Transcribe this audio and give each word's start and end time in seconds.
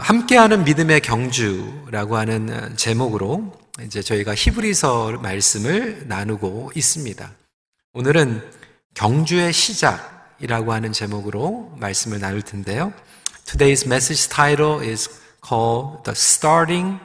함께하는 0.00 0.64
믿음의 0.64 1.02
경주라고 1.02 2.16
하는 2.16 2.76
제목으로 2.76 3.58
이제 3.82 4.02
저희가 4.02 4.34
히브리서 4.34 5.18
말씀을 5.18 6.08
나누고 6.08 6.72
있습니다. 6.74 7.30
오늘은 7.92 8.50
경주의 8.94 9.52
시작이라고 9.52 10.72
하는 10.72 10.92
제목으로 10.92 11.74
말씀을 11.78 12.18
나눌 12.18 12.42
텐데요. 12.42 12.92
Today's 13.44 13.86
message 13.86 14.28
title 14.28 14.80
is 14.80 15.08
called 15.46 16.02
The 16.04 16.14
Starting 16.14 16.98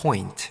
Point. 0.00 0.50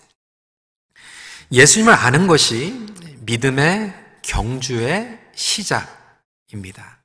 예수님을 1.52 1.94
아는 1.94 2.28
것이 2.28 2.86
믿음의 3.22 3.94
경주의 4.22 5.20
시작입니다. 5.34 7.02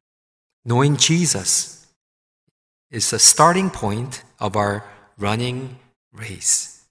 Knowing 0.64 0.98
Jesus 0.98 1.86
is 2.92 3.10
the 3.10 3.18
starting 3.20 3.72
point 3.72 4.22
of 4.42 4.58
our 4.58 4.82
running 5.18 5.76
race. 6.14 6.82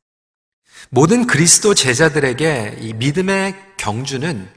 모든 0.90 1.28
그리스도 1.28 1.74
제자들에게 1.74 2.78
이 2.80 2.94
믿음의 2.94 3.76
경주는 3.78 4.52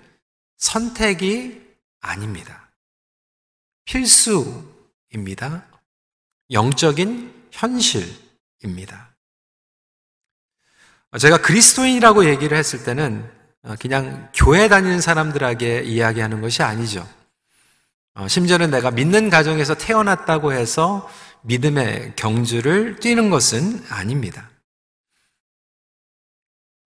선택이 0.56 1.62
아닙니다. 2.00 2.70
필수입니다. 3.84 5.66
영적인 6.50 7.48
현실입니다. 7.50 9.14
제가 11.20 11.42
그리스도인이라고 11.42 12.26
얘기를 12.26 12.56
했을 12.56 12.84
때는 12.84 13.30
그냥 13.78 14.30
교회 14.34 14.68
다니는 14.68 15.00
사람들에게 15.00 15.82
이야기하는 15.82 16.40
것이 16.40 16.62
아니죠. 16.62 17.08
심지어는 18.28 18.70
내가 18.70 18.90
믿는 18.90 19.30
가정에서 19.30 19.74
태어났다고 19.74 20.52
해서 20.52 21.08
믿음의 21.44 22.14
경주를 22.16 22.96
뛰는 22.96 23.30
것은 23.30 23.84
아닙니다. 23.88 24.50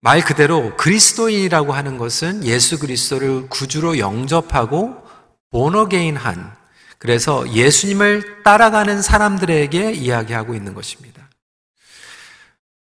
말 0.01 0.21
그대로 0.21 0.75
그리스도인이라고 0.77 1.73
하는 1.73 1.97
것은 1.97 2.45
예수 2.45 2.79
그리스도를 2.79 3.49
구주로 3.49 3.99
영접하고 3.99 5.03
본어게인한 5.51 6.55
그래서 6.97 7.49
예수님을 7.51 8.43
따라가는 8.43 9.01
사람들에게 9.01 9.93
이야기하고 9.93 10.53
있는 10.53 10.73
것입니다. 10.73 11.29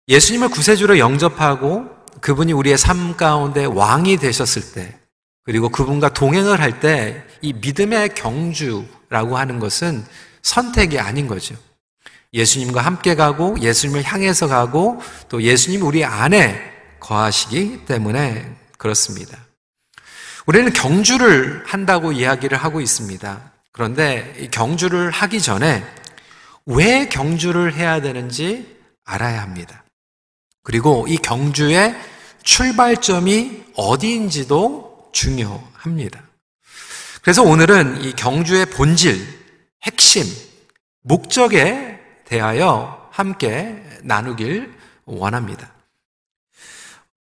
예수님을 0.07 0.49
구세주로 0.49 0.97
영접하고 0.99 1.85
그분이 2.21 2.53
우리의 2.53 2.77
삶 2.77 3.15
가운데 3.15 3.65
왕이 3.65 4.17
되셨을 4.17 4.73
때 4.73 4.99
그리고 5.43 5.69
그분과 5.69 6.09
동행을 6.13 6.59
할 6.59 6.79
때 6.79 7.27
이 7.41 7.53
믿음의 7.53 8.15
경주라고 8.15 9.37
하는 9.37 9.59
것은 9.59 10.05
선택이 10.47 10.97
아닌 10.97 11.27
거죠. 11.27 11.55
예수님과 12.33 12.81
함께 12.81 13.15
가고 13.15 13.59
예수님을 13.59 14.03
향해서 14.03 14.47
가고 14.47 15.01
또 15.27 15.41
예수님 15.41 15.81
우리 15.81 16.05
안에 16.05 16.57
거하시기 17.01 17.85
때문에 17.85 18.55
그렇습니다. 18.77 19.37
우리는 20.45 20.71
경주를 20.71 21.63
한다고 21.65 22.13
이야기를 22.13 22.57
하고 22.57 22.79
있습니다. 22.79 23.51
그런데 23.73 24.47
경주를 24.51 25.11
하기 25.11 25.41
전에 25.41 25.85
왜 26.65 27.09
경주를 27.09 27.73
해야 27.73 27.99
되는지 27.99 28.77
알아야 29.03 29.41
합니다. 29.41 29.83
그리고 30.63 31.05
이 31.09 31.17
경주의 31.17 31.93
출발점이 32.43 33.65
어디인지도 33.75 35.09
중요합니다. 35.11 36.23
그래서 37.21 37.43
오늘은 37.43 38.03
이 38.03 38.13
경주의 38.13 38.65
본질, 38.65 39.36
핵심, 39.83 40.25
목적에 41.01 41.99
대하여 42.25 43.09
함께 43.11 43.81
나누길 44.03 44.73
원합니다. 45.05 45.71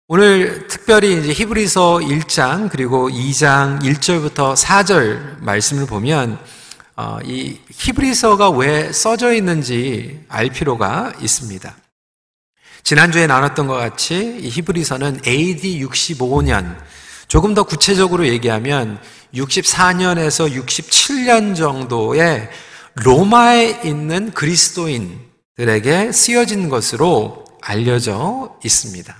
오늘 0.09 0.67
특별히 0.67 1.21
이제 1.21 1.33
히브리서 1.33 1.99
1장 1.99 2.69
그리고 2.69 3.09
2장 3.09 3.81
1절부터 3.81 4.57
4절 4.57 5.41
말씀을 5.41 5.87
보면 5.87 6.39
어, 6.97 7.19
이 7.25 7.59
히브리서가 7.71 8.51
왜 8.51 8.93
써져 8.93 9.33
있는지 9.33 10.25
알 10.29 10.51
필요가 10.51 11.13
있습니다. 11.21 11.75
지난주에 12.83 13.27
나눴던 13.27 13.69
것 13.69 13.75
같이 13.75 14.39
이 14.41 14.49
히브리서는 14.49 15.21
AD 15.27 15.85
65년 15.87 16.77
조금 17.29 17.55
더 17.55 17.63
구체적으로 17.63 18.27
얘기하면 18.27 19.01
64년에서 19.35 20.53
67년 20.53 21.57
정도의 21.57 22.49
로마에 22.95 23.81
있는 23.85 24.33
그리스도인들에게 24.33 26.13
쓰여진 26.13 26.69
것으로 26.69 27.45
알려져 27.63 28.59
있습니다. 28.65 29.17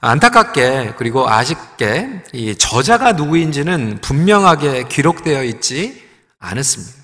안타깝게 0.00 0.94
그리고 0.96 1.28
아쉽게 1.28 2.22
이 2.32 2.54
저자가 2.56 3.12
누구인지는 3.12 4.00
분명하게 4.00 4.84
기록되어 4.84 5.42
있지 5.44 6.02
않았습니다. 6.38 6.98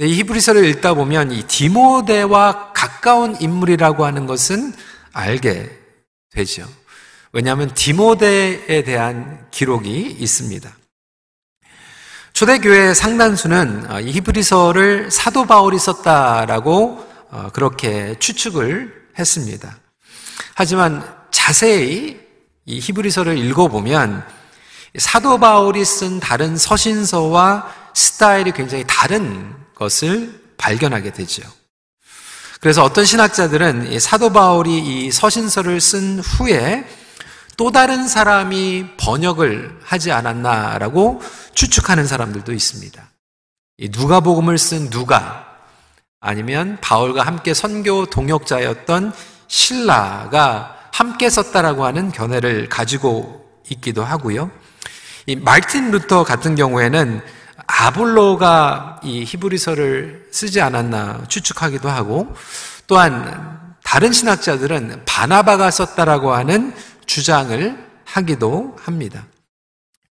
이 0.00 0.18
히브리서를 0.18 0.66
읽다 0.66 0.92
보면 0.92 1.32
이 1.32 1.44
디모데와 1.44 2.74
가까운 2.74 3.34
인물이라고 3.40 4.04
하는 4.04 4.26
것은 4.26 4.74
알게 5.12 5.70
되죠. 6.30 6.68
왜냐하면 7.32 7.72
디모데에 7.74 8.82
대한 8.84 9.46
기록이 9.50 10.16
있습니다. 10.18 10.70
초대교회 12.32 12.92
상단수는 12.92 13.90
어, 13.90 14.00
이 14.00 14.12
히브리서를 14.12 15.10
사도 15.10 15.46
바울이 15.46 15.78
썼다라고 15.78 17.06
어, 17.30 17.48
그렇게 17.52 18.14
추측을 18.18 18.92
했습니다. 19.18 19.78
하지만 20.54 21.02
자세히 21.30 22.20
이 22.66 22.78
히브리서를 22.78 23.38
읽어보면 23.38 24.26
사도 24.98 25.38
바울이 25.38 25.84
쓴 25.84 26.20
다른 26.20 26.56
서신서와 26.56 27.72
스타일이 27.94 28.52
굉장히 28.52 28.84
다른 28.86 29.54
것을 29.74 30.40
발견하게 30.58 31.12
되죠. 31.12 31.42
그래서 32.60 32.82
어떤 32.82 33.04
신학자들은 33.04 33.98
사도 34.00 34.32
바울이 34.32 34.78
이 34.78 35.12
서신서를 35.12 35.80
쓴 35.80 36.20
후에 36.20 36.86
또 37.56 37.70
다른 37.70 38.06
사람이 38.06 38.96
번역을 38.98 39.80
하지 39.82 40.12
않았나라고 40.12 41.22
추측하는 41.54 42.06
사람들도 42.06 42.52
있습니다. 42.52 43.02
누가복음을 43.90 44.58
쓴 44.58 44.90
누가 44.90 45.46
아니면 46.20 46.78
바울과 46.80 47.22
함께 47.22 47.54
선교 47.54 48.06
동역자였던 48.06 49.12
신라가 49.48 50.76
함께 50.92 51.28
썼다라고 51.30 51.84
하는 51.84 52.10
견해를 52.10 52.68
가지고 52.68 53.46
있기도 53.70 54.02
하고요. 54.04 54.50
이 55.26 55.36
말틴 55.36 55.90
루터 55.90 56.24
같은 56.24 56.54
경우에는 56.54 57.20
아볼로가 57.66 59.00
이 59.02 59.24
히브리서를 59.24 60.28
쓰지 60.30 60.60
않았나 60.60 61.24
추측하기도 61.28 61.88
하고 61.88 62.34
또한 62.86 63.76
다른 63.82 64.12
신학자들은 64.12 65.04
바나바가 65.04 65.70
썼다라고 65.70 66.32
하는 66.32 66.74
주장을 67.06 67.86
하기도 68.04 68.76
합니다. 68.80 69.26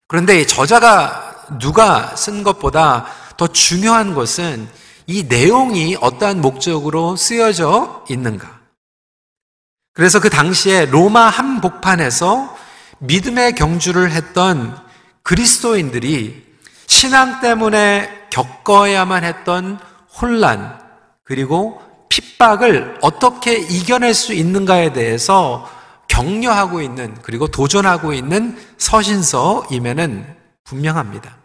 그런데 0.08 0.46
저자가 0.46 1.58
누가 1.60 2.16
쓴 2.16 2.44
것보다 2.44 3.06
더 3.38 3.48
중요한 3.48 4.14
것은 4.14 4.68
이 5.08 5.24
내용이 5.24 5.98
어떠한 6.00 6.42
목적으로 6.42 7.16
쓰여져 7.16 8.06
있는가. 8.10 8.60
그래서 9.94 10.20
그 10.20 10.30
당시에 10.30 10.86
로마 10.86 11.28
한복판에서 11.30 12.56
믿음의 13.00 13.56
경주를 13.56 14.12
했던 14.12 14.78
그리스도인들이 15.24 16.46
신앙 16.88 17.40
때문에 17.42 18.28
겪어야만 18.30 19.24
했던 19.24 19.80
혼란, 20.20 20.80
그리고 21.24 21.82
핍박을 22.10 23.00
어떻게 23.02 23.58
이겨낼 23.58 24.14
수 24.14 24.34
있는가에 24.34 24.94
대해서 24.94 25.70
격려하고 26.08 26.82
있는 26.82 27.18
그리고 27.22 27.48
도전하고 27.48 28.14
있는 28.14 28.58
서신서임에는 28.78 30.36
분명합니다. 30.64 31.38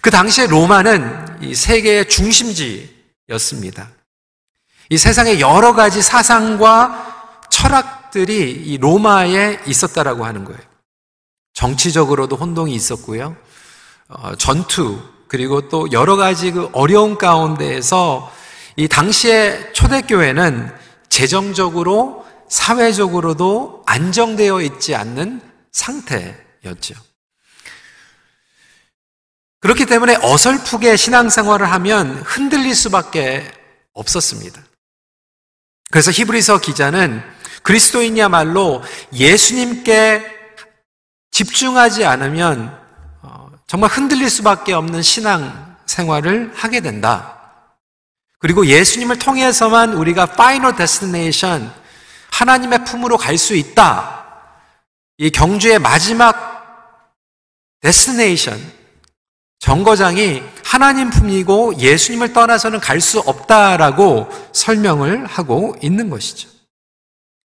그 0.00 0.10
당시에 0.10 0.46
로마는 0.46 1.38
이 1.42 1.54
세계의 1.54 2.08
중심지였습니다. 2.08 3.88
이 4.90 4.98
세상의 4.98 5.40
여러 5.40 5.72
가지 5.74 6.02
사상과 6.02 7.46
철학들이 7.50 8.50
이 8.50 8.78
로마에 8.78 9.60
있었다라고 9.66 10.24
하는 10.24 10.44
거예요. 10.44 10.60
정치적으로도 11.54 12.36
혼동이 12.36 12.74
있었고요. 12.74 13.36
어, 14.08 14.34
전투 14.36 15.00
그리고 15.28 15.68
또 15.68 15.90
여러 15.92 16.16
가지 16.16 16.52
그 16.52 16.68
어려운 16.72 17.16
가운데에서 17.16 18.30
이 18.76 18.88
당시의 18.88 19.72
초대교회는 19.72 20.70
재정적으로 21.08 22.23
사회적으로도 22.48 23.82
안정되어 23.86 24.62
있지 24.62 24.94
않는 24.94 25.40
상태였죠. 25.72 26.94
그렇기 29.60 29.86
때문에 29.86 30.16
어설프게 30.20 30.96
신앙생활을 30.96 31.70
하면 31.72 32.16
흔들릴 32.18 32.74
수밖에 32.74 33.50
없었습니다. 33.94 34.60
그래서 35.90 36.10
히브리서 36.10 36.60
기자는 36.60 37.22
그리스도인이야말로 37.62 38.82
예수님께 39.12 40.22
집중하지 41.30 42.04
않으면 42.04 42.78
어, 43.22 43.50
정말 43.66 43.90
흔들릴 43.90 44.28
수밖에 44.28 44.74
없는 44.74 45.02
신앙 45.02 45.76
생활을 45.86 46.52
하게 46.54 46.80
된다. 46.80 47.40
그리고 48.38 48.66
예수님을 48.66 49.18
통해서만 49.18 49.94
우리가 49.94 50.26
final 50.26 50.76
destination 50.76 51.72
하나님의 52.34 52.84
품으로 52.84 53.16
갈 53.16 53.38
수 53.38 53.54
있다. 53.54 54.24
이 55.18 55.30
경주의 55.30 55.78
마지막 55.78 57.14
destination 57.80 58.60
정거장이 59.60 60.42
하나님 60.64 61.10
품이고 61.10 61.78
예수님을 61.78 62.32
떠나서는 62.32 62.80
갈 62.80 63.00
수 63.00 63.20
없다라고 63.20 64.28
설명을 64.52 65.26
하고 65.26 65.76
있는 65.80 66.10
것이죠. 66.10 66.48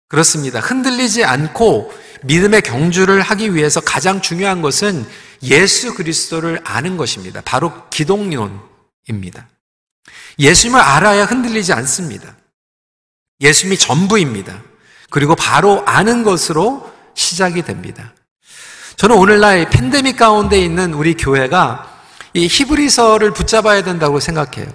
그렇습니다. 0.10 0.60
흔들리지 0.60 1.26
않고 1.26 1.92
믿음의 2.24 2.62
경주를 2.62 3.22
하기 3.22 3.56
위해서 3.56 3.82
가장 3.82 4.22
중요한 4.22 4.62
것은 4.62 5.06
예수 5.44 5.96
그리스도를 5.96 6.62
아는 6.64 6.98
것입니다. 6.98 7.42
바로 7.44 7.90
기독론입니다. 7.90 9.48
예수님을 10.40 10.80
알아야 10.80 11.26
흔들리지 11.26 11.74
않습니다. 11.74 12.37
예수님이 13.42 13.78
전부입니다. 13.78 14.62
그리고 15.10 15.36
바로 15.36 15.84
아는 15.86 16.24
것으로 16.24 16.92
시작이 17.14 17.64
됩니다. 17.64 18.14
저는 18.96 19.16
오늘날 19.16 19.70
팬데믹 19.70 20.18
가운데 20.18 20.60
있는 20.60 20.94
우리 20.94 21.14
교회가 21.14 21.88
이 22.34 22.48
히브리서를 22.48 23.32
붙잡아야 23.32 23.84
된다고 23.84 24.20
생각해요. 24.20 24.68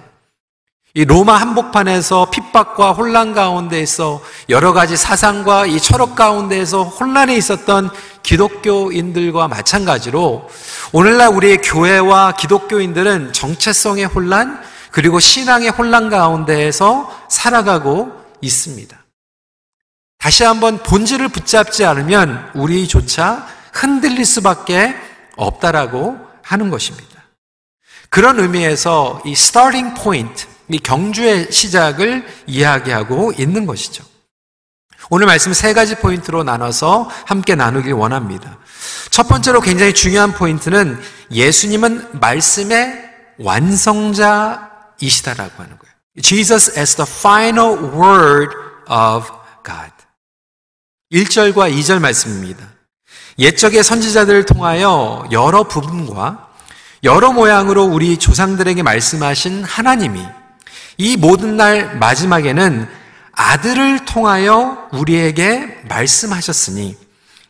이 0.95 1.05
로마 1.05 1.37
한복판에서 1.37 2.29
핍박과 2.29 2.91
혼란 2.93 3.33
가운데에서 3.33 4.21
여러 4.49 4.73
가지 4.73 4.95
사상과 4.95 5.65
이 5.65 5.79
철학 5.79 6.15
가운데에서 6.15 6.83
혼란이 6.83 7.35
있었던 7.35 7.89
기독교인들과 8.21 9.47
마찬가지로 9.47 10.47
오늘날 10.91 11.29
우리의 11.29 11.57
교회와 11.63 12.33
기독교인들은 12.33 13.33
정체성의 13.33 14.05
혼란 14.05 14.61
그리고 14.91 15.19
신앙의 15.19 15.71
혼란 15.71 16.09
가운데에서 16.09 17.11
살아가고 17.27 18.22
있습니다. 18.43 19.03
다시 20.19 20.43
한번 20.43 20.83
본질을 20.83 21.29
붙잡지 21.29 21.85
않으면 21.85 22.51
우리조차 22.53 23.47
흔들릴 23.73 24.25
수밖에 24.25 24.93
없다라고 25.35 26.19
하는 26.43 26.69
것입니다. 26.69 27.23
그런 28.09 28.39
의미에서 28.39 29.21
이 29.25 29.31
starting 29.31 29.99
point, 30.01 30.45
이 30.69 30.79
경주의 30.79 31.51
시작을 31.51 32.25
이야기하고 32.47 33.33
있는 33.37 33.65
것이죠. 33.65 34.05
오늘 35.09 35.25
말씀 35.25 35.51
세 35.51 35.73
가지 35.73 35.95
포인트로 35.95 36.43
나눠서 36.43 37.09
함께 37.25 37.55
나누길 37.55 37.91
원합니다. 37.93 38.59
첫 39.09 39.27
번째로 39.27 39.59
굉장히 39.61 39.93
중요한 39.93 40.33
포인트는 40.33 41.01
예수님은 41.31 42.19
말씀의 42.19 43.09
완성자이시다라고 43.39 45.63
하는 45.63 45.77
거예요. 45.77 45.82
Jesus 46.21 46.77
as 46.77 46.95
the 46.95 47.09
final 47.09 47.77
word 47.77 48.55
of 48.87 49.31
God. 49.63 49.91
1절과 51.11 51.73
2절 51.73 51.99
말씀입니다. 51.99 52.67
옛적의 53.39 53.83
선지자들을 53.83 54.45
통하여 54.45 55.27
여러 55.31 55.63
부분과 55.63 56.49
여러 57.03 57.31
모양으로 57.33 57.83
우리 57.83 58.17
조상들에게 58.17 58.83
말씀하신 58.83 59.63
하나님이 59.63 60.23
이 60.97 61.17
모든 61.17 61.57
날 61.57 61.97
마지막에는 61.97 62.87
아들을 63.31 64.05
통하여 64.05 64.87
우리에게 64.93 65.81
말씀하셨으니 65.89 66.95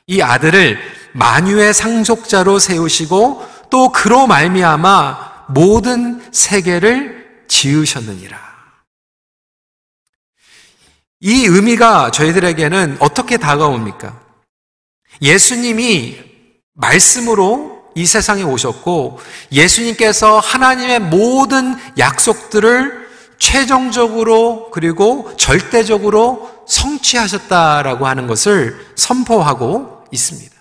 이 0.08 0.22
아들을 0.22 0.80
만유의 1.14 1.74
상속자로 1.74 2.60
세우시고 2.60 3.46
또 3.70 3.92
그로 3.92 4.26
말미암아 4.28 5.48
모든 5.50 6.24
세계를 6.32 7.46
지으셨느니라. 7.48 8.53
이 11.24 11.46
의미가 11.46 12.12
저희들에게는 12.12 12.98
어떻게 13.00 13.38
다가옵니까? 13.38 14.20
예수님이 15.22 16.20
말씀으로 16.74 17.82
이 17.96 18.06
세상에 18.06 18.44
오셨고 18.44 19.22
예수님께서 19.52 20.40
하나님의 20.40 21.00
모든 21.00 21.78
약속들을 21.98 23.08
최종적으로 23.38 24.70
그리고 24.72 25.34
절대적으로 25.38 26.52
성취하셨다라고 26.68 28.06
하는 28.06 28.28
것을 28.28 28.86
선포하고 28.96 30.04
있습니다. 30.12 30.54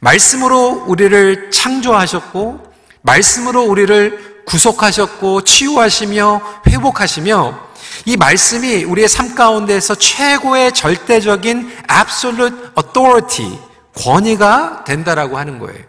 말씀으로 0.00 0.84
우리를 0.86 1.50
창조하셨고, 1.50 2.72
말씀으로 3.02 3.62
우리를 3.64 4.44
구속하셨고, 4.46 5.42
치유하시며, 5.42 6.62
회복하시며, 6.68 7.67
이 8.04 8.16
말씀이 8.16 8.84
우리의 8.84 9.08
삶 9.08 9.34
가운데에서 9.34 9.94
최고의 9.94 10.72
절대적인 10.72 11.70
absolute 11.90 12.56
authority, 12.78 13.58
권위가 13.96 14.84
된다라고 14.84 15.38
하는 15.38 15.58
거예요. 15.58 15.84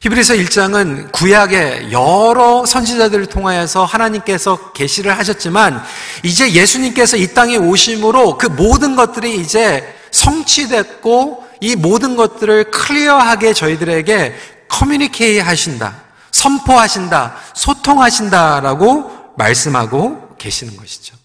히브리서 0.00 0.34
1장은 0.34 1.10
구약의 1.10 1.90
여러 1.90 2.64
선지자들을 2.64 3.26
통하여서 3.26 3.84
하나님께서 3.84 4.72
계시를 4.72 5.18
하셨지만 5.18 5.82
이제 6.22 6.52
예수님께서 6.52 7.16
이 7.16 7.34
땅에 7.34 7.56
오심으로 7.56 8.38
그 8.38 8.46
모든 8.46 8.94
것들이 8.94 9.36
이제 9.40 9.96
성취됐고 10.12 11.44
이 11.60 11.74
모든 11.74 12.14
것들을 12.14 12.70
클리어하게 12.70 13.52
저희들에게 13.52 14.36
커뮤니케이 14.68 15.40
하신다. 15.40 15.96
선포하신다. 16.30 17.34
소통하신다라고 17.54 19.17
말씀하고 19.38 20.36
계시는 20.36 20.76
것이죠. 20.76 21.16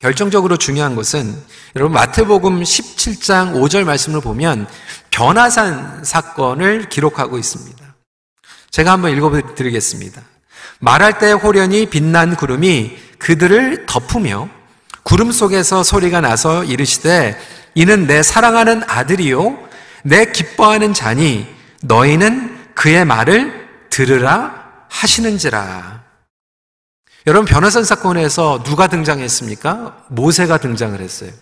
결정적으로 0.00 0.56
중요한 0.56 0.94
것은 0.94 1.34
여러분 1.74 1.94
마태복음 1.94 2.62
17장 2.62 3.54
5절 3.54 3.84
말씀을 3.84 4.20
보면 4.20 4.66
변화산 5.10 6.04
사건을 6.04 6.88
기록하고 6.88 7.38
있습니다. 7.38 7.94
제가 8.70 8.92
한번 8.92 9.16
읽어드리겠습니다. 9.16 10.22
말할 10.80 11.18
때 11.18 11.32
호련히 11.32 11.86
빛난 11.86 12.36
구름이 12.36 12.98
그들을 13.18 13.86
덮으며 13.86 14.50
구름 15.02 15.32
속에서 15.32 15.82
소리가 15.82 16.20
나서 16.20 16.64
이르시되 16.64 17.38
이는 17.74 18.06
내 18.06 18.22
사랑하는 18.22 18.82
아들이요 18.86 19.66
내 20.02 20.30
기뻐하는 20.30 20.92
자니 20.92 21.46
너희는 21.82 22.74
그의 22.74 23.04
말을 23.04 23.66
들으라 23.88 24.66
하시는지라. 24.90 26.05
여러분 27.26 27.44
변화산 27.44 27.82
사건에서 27.82 28.62
누가 28.62 28.86
등장했습니까? 28.86 30.06
모세가 30.10 30.58
등장을 30.58 31.00
했어요. 31.00 31.32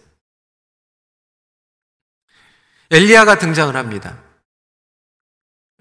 엘리야가 2.91 3.39
등장을 3.39 3.77
합니다. 3.77 4.19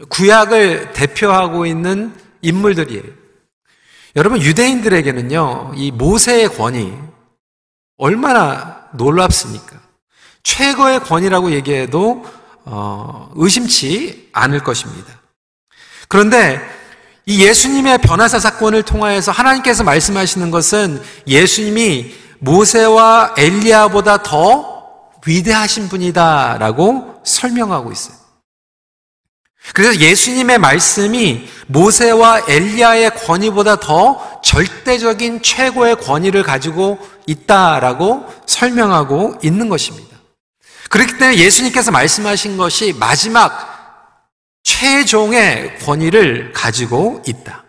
구약을 0.10 0.92
대표하고 0.92 1.66
있는 1.66 2.14
인물들이에요. 2.42 3.04
여러분 4.18 4.42
유대인들에게는요, 4.42 5.74
이 5.76 5.92
모세의 5.92 6.50
권위 6.50 6.94
얼마나 7.98 8.90
놀랍습니까? 8.94 9.82
최고의 10.44 11.00
권위라고 11.00 11.52
얘기해도 11.52 12.26
어, 12.66 13.32
의심치 13.36 14.30
않을 14.34 14.64
것입니다. 14.64 15.20
그런데 16.10 16.83
이 17.26 17.46
예수님의 17.46 18.00
변화사 18.00 18.40
사건을 18.40 18.84
통하여서 18.84 19.32
하나님께서 19.32 19.84
말씀하시는 19.84 20.52
것은 20.52 21.02
예수님이 21.28 22.14
모세와 22.40 23.36
엘리야보다 23.38 24.24
더 24.24 24.74
위대하신 25.26 25.88
분이다라고 25.88 27.22
설명하고 27.24 27.92
있어요. 27.92 28.24
그래서 29.74 29.98
예수님의 29.98 30.58
말씀이 30.58 31.48
모세와 31.68 32.44
엘리야의 32.50 33.16
권위보다 33.16 33.78
더 33.78 34.42
절대적인 34.44 35.42
최고의 35.42 35.96
권위를 36.02 36.44
가지고 36.44 37.00
있다라고 37.26 38.26
설명하고 38.46 39.38
있는 39.42 39.70
것입니다. 39.70 40.18
그렇기 40.90 41.18
때문에 41.18 41.38
예수님께서 41.38 41.92
말씀하신 41.92 42.58
것이 42.58 42.94
마지막 43.00 43.74
최종의 44.64 45.80
권위를 45.80 46.54
가지고 46.54 47.22
있다. 47.28 47.64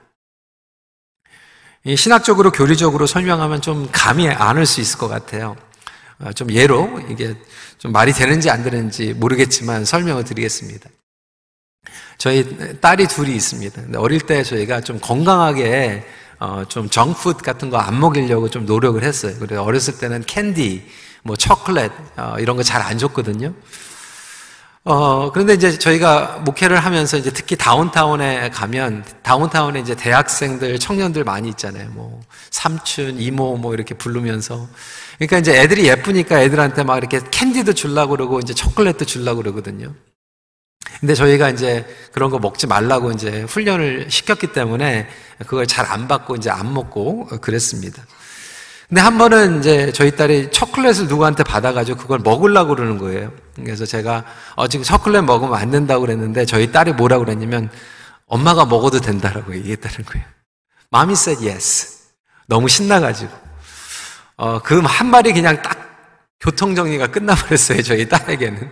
신학적으로 1.97 2.51
교리적으로 2.51 3.07
설명하면 3.07 3.61
좀 3.61 3.89
감이 3.93 4.29
안 4.29 4.57
올 4.57 4.65
수 4.65 4.81
있을 4.81 4.99
것 4.99 5.09
같아요. 5.09 5.57
어, 6.19 6.33
좀 6.33 6.51
예로 6.51 7.01
이게 7.11 7.35
좀 7.77 7.93
말이 7.93 8.13
되는지 8.13 8.49
안 8.49 8.63
되는지 8.63 9.13
모르겠지만 9.15 9.85
설명을 9.85 10.25
드리겠습니다. 10.25 10.89
저희 12.17 12.81
딸이 12.81 13.09
둘이 13.09 13.35
있습니다. 13.35 13.83
어릴 13.99 14.21
때 14.21 14.43
저희가 14.45 14.81
좀 14.81 14.99
건강하게 15.01 16.07
어, 16.39 16.65
좀 16.69 16.89
junk 16.89 17.16
food 17.16 17.43
같은 17.43 17.69
거 17.71 17.77
안 17.79 17.99
먹이려고 18.01 18.49
좀 18.49 18.65
노력을 18.65 19.03
했어요. 19.03 19.35
그래서 19.39 19.63
어렸을 19.63 19.99
때는 19.99 20.23
캔디, 20.27 20.87
뭐 21.23 21.37
초콜릿 21.37 21.91
어, 22.17 22.37
이런 22.39 22.57
거 22.57 22.63
잘 22.63 22.81
안 22.83 22.97
줬거든요. 22.97 23.53
어, 24.87 25.33
그런데 25.33 25.55
이제 25.55 25.79
저희가 25.79 26.43
목회를 26.45 26.79
하면서 26.79 27.17
이제 27.17 27.31
특히 27.33 27.57
다운타운에 27.57 28.51
가면 28.51 29.05
다운타운에 29.23 29.81
이제 29.81 29.95
대학생들, 29.95 30.79
청년들 30.79 31.25
많이 31.25 31.49
있잖아요. 31.51 31.89
뭐 31.93 32.21
삼촌, 32.51 33.19
이모 33.19 33.57
뭐 33.57 33.73
이렇게 33.73 33.95
부르면서 33.95 34.69
그러니까 35.17 35.39
이제 35.39 35.57
애들이 35.59 35.89
예쁘니까 35.89 36.43
애들한테 36.43 36.83
막 36.85 36.99
이렇게 36.99 37.21
캔디도 37.31 37.73
줄라고 37.73 38.11
그러고 38.11 38.41
이제 38.41 38.53
초콜릿도 38.53 39.07
줄라고 39.07 39.39
그러거든요. 39.39 39.95
근데 41.01 41.15
저희가 41.15 41.49
이제 41.51 41.87
그런 42.13 42.31
거 42.31 42.39
먹지 42.39 42.67
말라고 42.67 43.11
이제 43.13 43.43
훈련을 43.49 44.11
시켰기 44.11 44.53
때문에 44.53 45.09
그걸 45.47 45.67
잘 45.67 45.87
안 45.87 46.09
받고 46.09 46.37
이제 46.37 46.51
안 46.51 46.75
먹고 46.75 47.27
그랬습니다. 47.41 48.03
근데 48.89 49.01
한 49.01 49.17
번은 49.17 49.61
이제 49.61 49.93
저희 49.93 50.15
딸이 50.15 50.51
초콜릿을 50.51 51.07
누구한테 51.09 51.43
받아가지고 51.43 51.99
그걸 51.99 52.19
먹으려고 52.19 52.75
그러는 52.75 52.99
거예요. 52.99 53.33
그래서 53.57 53.87
제가 53.87 54.25
어, 54.57 54.69
지금 54.69 54.85
초콜릿 54.85 55.23
먹으면 55.25 55.55
안 55.55 55.71
된다고 55.71 56.03
그랬는데 56.03 56.45
저희 56.47 56.73
딸이 56.73 56.93
뭐라고 56.95 57.25
그랬냐면 57.25 57.71
엄마가 58.27 58.65
먹어도 58.65 59.01
된다라고 59.01 59.55
얘기했다는 59.55 60.05
거예요. 60.05 60.27
마음이 60.91 61.13
said 61.13 61.47
yes. 61.47 61.99
너무 62.47 62.69
신나가지고. 62.69 63.33
어, 64.37 64.59
그 64.61 64.81
한 64.81 65.09
말이 65.09 65.33
그냥 65.33 65.61
딱 65.63 65.79
교통 66.41 66.75
정리가 66.75 67.09
끝나버렸어요. 67.09 67.83
저희 67.83 68.09
딸에게는. 68.09 68.71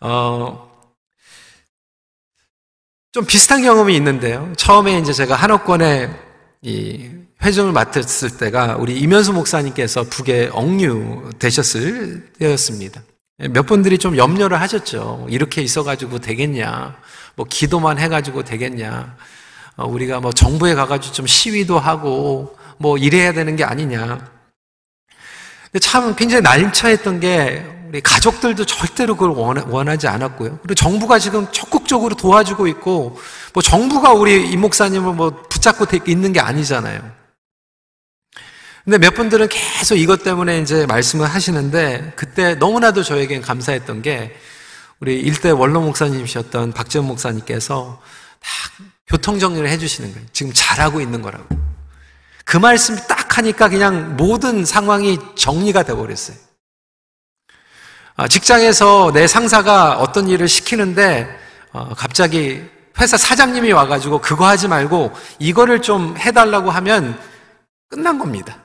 어, 0.00 0.70
좀 3.12 3.26
비슷한 3.26 3.62
경험이 3.62 3.96
있는데요. 3.96 4.52
처음에 4.56 4.98
이제 4.98 5.12
제가 5.12 5.34
한옥권에 5.34 6.10
이 6.62 7.10
회중을 7.42 7.72
맡았을 7.72 8.36
때가 8.36 8.76
우리 8.76 8.98
이면수 8.98 9.32
목사님께서 9.32 10.04
북에 10.04 10.50
억류 10.52 11.30
되셨을 11.38 12.32
때였습니다. 12.38 13.02
몇 13.48 13.64
분들이 13.64 13.96
좀 13.96 14.16
염려를 14.16 14.60
하셨죠. 14.60 15.26
이렇게 15.30 15.62
있어가지고 15.62 16.18
되겠냐. 16.18 16.96
뭐 17.36 17.46
기도만 17.48 17.98
해가지고 17.98 18.44
되겠냐. 18.44 19.16
어, 19.76 19.86
우리가 19.86 20.20
뭐 20.20 20.32
정부에 20.32 20.74
가가지고 20.74 21.14
좀 21.14 21.26
시위도 21.26 21.78
하고 21.78 22.56
뭐 22.76 22.98
이래야 22.98 23.32
되는 23.32 23.56
게 23.56 23.64
아니냐. 23.64 24.28
근데 25.64 25.78
참 25.80 26.14
굉장히 26.16 26.42
난처했던 26.42 27.20
게 27.20 27.64
우리 27.88 28.00
가족들도 28.00 28.66
절대로 28.66 29.16
그걸 29.16 29.62
원하지 29.68 30.06
않았고요. 30.06 30.58
그리고 30.62 30.74
정부가 30.74 31.18
지금 31.18 31.50
적극적으로 31.50 32.14
도와주고 32.14 32.66
있고 32.68 33.18
뭐 33.54 33.62
정부가 33.62 34.12
우리 34.12 34.50
이 34.50 34.56
목사님을 34.56 35.14
뭐 35.14 35.30
붙잡고 35.48 35.86
있는 36.06 36.32
게 36.32 36.40
아니잖아요. 36.40 37.00
근데 38.90 39.06
몇 39.06 39.14
분들은 39.14 39.46
계속 39.46 39.94
이것 39.94 40.24
때문에 40.24 40.58
이제 40.58 40.84
말씀을 40.84 41.28
하시는데 41.28 42.12
그때 42.16 42.56
너무나도 42.56 43.04
저에겐 43.04 43.40
감사했던 43.40 44.02
게 44.02 44.36
우리 44.98 45.20
일대 45.20 45.50
원로 45.50 45.80
목사님이셨던 45.80 46.72
박지원 46.72 47.06
목사님께서 47.06 48.02
딱 48.40 48.86
교통 49.06 49.38
정리를 49.38 49.68
해주시는 49.68 50.12
거예요. 50.12 50.26
지금 50.32 50.50
잘하고 50.52 51.00
있는 51.00 51.22
거라고. 51.22 51.46
그 52.44 52.56
말씀 52.56 52.96
딱 53.06 53.38
하니까 53.38 53.68
그냥 53.68 54.16
모든 54.16 54.64
상황이 54.64 55.18
정리가 55.36 55.84
돼버렸어요. 55.84 56.36
아, 58.16 58.26
직장에서 58.26 59.12
내 59.14 59.28
상사가 59.28 60.00
어떤 60.00 60.28
일을 60.28 60.48
시키는데 60.48 61.28
어, 61.70 61.94
갑자기 61.94 62.60
회사 62.98 63.16
사장님이 63.16 63.70
와가지고 63.70 64.20
그거 64.20 64.48
하지 64.48 64.66
말고 64.66 65.12
이거를 65.38 65.80
좀 65.80 66.16
해달라고 66.18 66.72
하면 66.72 67.16
끝난 67.88 68.18
겁니다. 68.18 68.59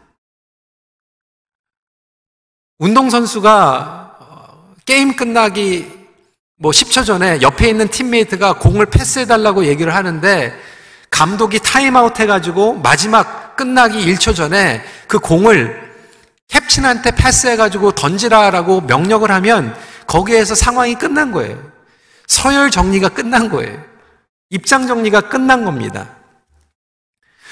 운동선수가 2.80 4.18
어, 4.20 4.74
게임 4.86 5.16
끝나기 5.16 5.92
뭐 6.58 6.72
10초 6.72 7.06
전에 7.06 7.42
옆에 7.42 7.70
있는 7.70 7.88
팀메이트가 7.88 8.60
공을 8.60 8.88
패스해달라고 8.88 9.66
얘기를 9.66 9.96
하는데 9.96 10.54
감독이 11.10 11.60
타임아웃 11.60 12.20
해가지고 12.20 12.76
마지막 12.76 13.56
끝나기 13.56 14.06
1초 14.06 14.36
전에 14.36 14.84
그 15.08 15.20
공을 15.20 15.86
캡틴한테 16.50 17.12
패스해가지고 17.12 17.92
던지라라고 17.92 18.82
명령을 18.82 19.32
하면 19.32 19.76
거기에서 20.08 20.56
상황이 20.56 20.96
끝난 20.96 21.32
거예요. 21.32 21.58
서열 22.28 22.72
정리가 22.72 23.10
끝난 23.10 23.50
거예요. 23.50 23.82
입장 24.50 24.88
정리가 24.88 25.22
끝난 25.22 25.64
겁니다. 25.64 26.10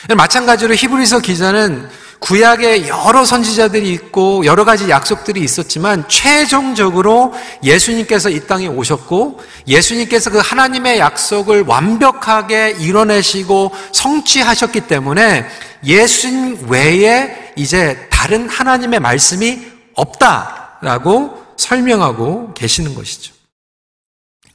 마찬가지로 0.09 0.75
히브리서 0.75 1.19
기자는 1.19 1.89
구약에 2.19 2.87
여러 2.87 3.25
선지자들이 3.25 3.91
있고 3.91 4.45
여러 4.45 4.63
가지 4.63 4.89
약속들이 4.89 5.41
있었지만 5.41 6.07
최종적으로 6.07 7.33
예수님께서 7.63 8.29
이 8.29 8.47
땅에 8.47 8.67
오셨고 8.67 9.41
예수님께서 9.67 10.29
그 10.29 10.37
하나님의 10.37 10.99
약속을 10.99 11.63
완벽하게 11.63 12.77
이뤄내시고 12.79 13.73
성취하셨기 13.91 14.81
때문에 14.87 15.45
예수님 15.85 16.69
외에 16.69 17.51
이제 17.57 18.07
다른 18.09 18.47
하나님의 18.47 19.01
말씀이 19.01 19.59
없다라고 19.95 21.43
설명하고 21.57 22.53
계시는 22.53 22.95
것이죠. 22.95 23.33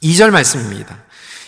2절 0.02 0.30
말씀입니다. 0.30 0.96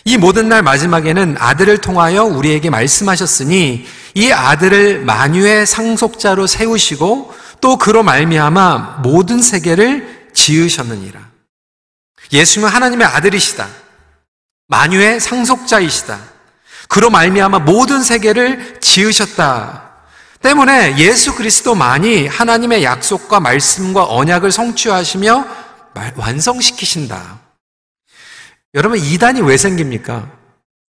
이 0.03 0.17
모든 0.17 0.49
날 0.49 0.63
마지막에는 0.63 1.35
아들을 1.37 1.77
통하여 1.77 2.23
우리에게 2.23 2.69
말씀하셨으니 2.69 3.85
이 4.15 4.31
아들을 4.31 5.01
만유의 5.05 5.67
상속자로 5.67 6.47
세우시고 6.47 7.33
또 7.61 7.77
그로 7.77 8.01
말미암아 8.01 9.01
모든 9.03 9.41
세계를 9.41 10.29
지으셨느니라. 10.33 11.19
예수는 12.33 12.67
하나님의 12.67 13.05
아들이시다. 13.05 13.67
만유의 14.67 15.19
상속자이시다. 15.19 16.19
그로 16.87 17.09
말미암아 17.09 17.59
모든 17.59 18.03
세계를 18.03 18.79
지으셨다. 18.81 19.91
때문에 20.41 20.97
예수 20.97 21.35
그리스도만이 21.35 22.25
하나님의 22.27 22.83
약속과 22.83 23.39
말씀과 23.39 24.05
언약을 24.09 24.51
성취하시며 24.51 25.45
완성시키신다. 26.15 27.40
여러분 28.73 28.99
이단이 28.99 29.41
왜 29.41 29.57
생깁니까? 29.57 30.31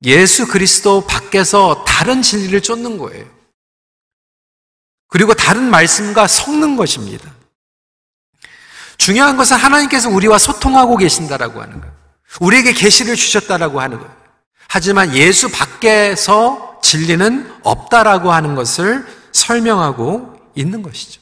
예수 0.04 0.48
그리스도 0.48 1.06
밖에서 1.06 1.84
다른 1.86 2.22
진리를 2.22 2.62
쫓는 2.62 2.98
거예요. 2.98 3.26
그리고 5.08 5.34
다른 5.34 5.64
말씀과 5.70 6.28
섞는 6.28 6.78
것입니다. 6.78 7.32
중요한 8.98 9.36
것은 9.36 9.58
하나님께서 9.58 10.10
우리와 10.10 10.38
소통하고 10.38 10.96
계신다라고 10.98 11.62
하는 11.62 11.82
거예요. 11.82 11.96
우리에게 12.40 12.74
계시를 12.74 13.16
주셨다라고 13.16 13.82
하는 13.82 14.00
거예요. 14.00 14.22
하지만 14.70 15.14
예수 15.16 15.52
밖에서 15.52 16.80
진리는 16.82 17.52
없다라고 17.64 18.32
하는 18.32 18.56
것을 18.56 19.06
설명하고 19.32 20.40
있는 20.56 20.82
것이죠. 20.82 21.20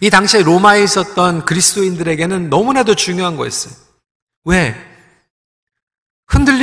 이 0.00 0.10
당시에 0.10 0.42
로마에 0.42 0.82
있었던 0.82 1.44
그리스도인들에게는 1.44 2.50
너무나도 2.50 2.94
중요한 2.94 3.36
거였어요. 3.36 3.74
왜? 4.44 4.89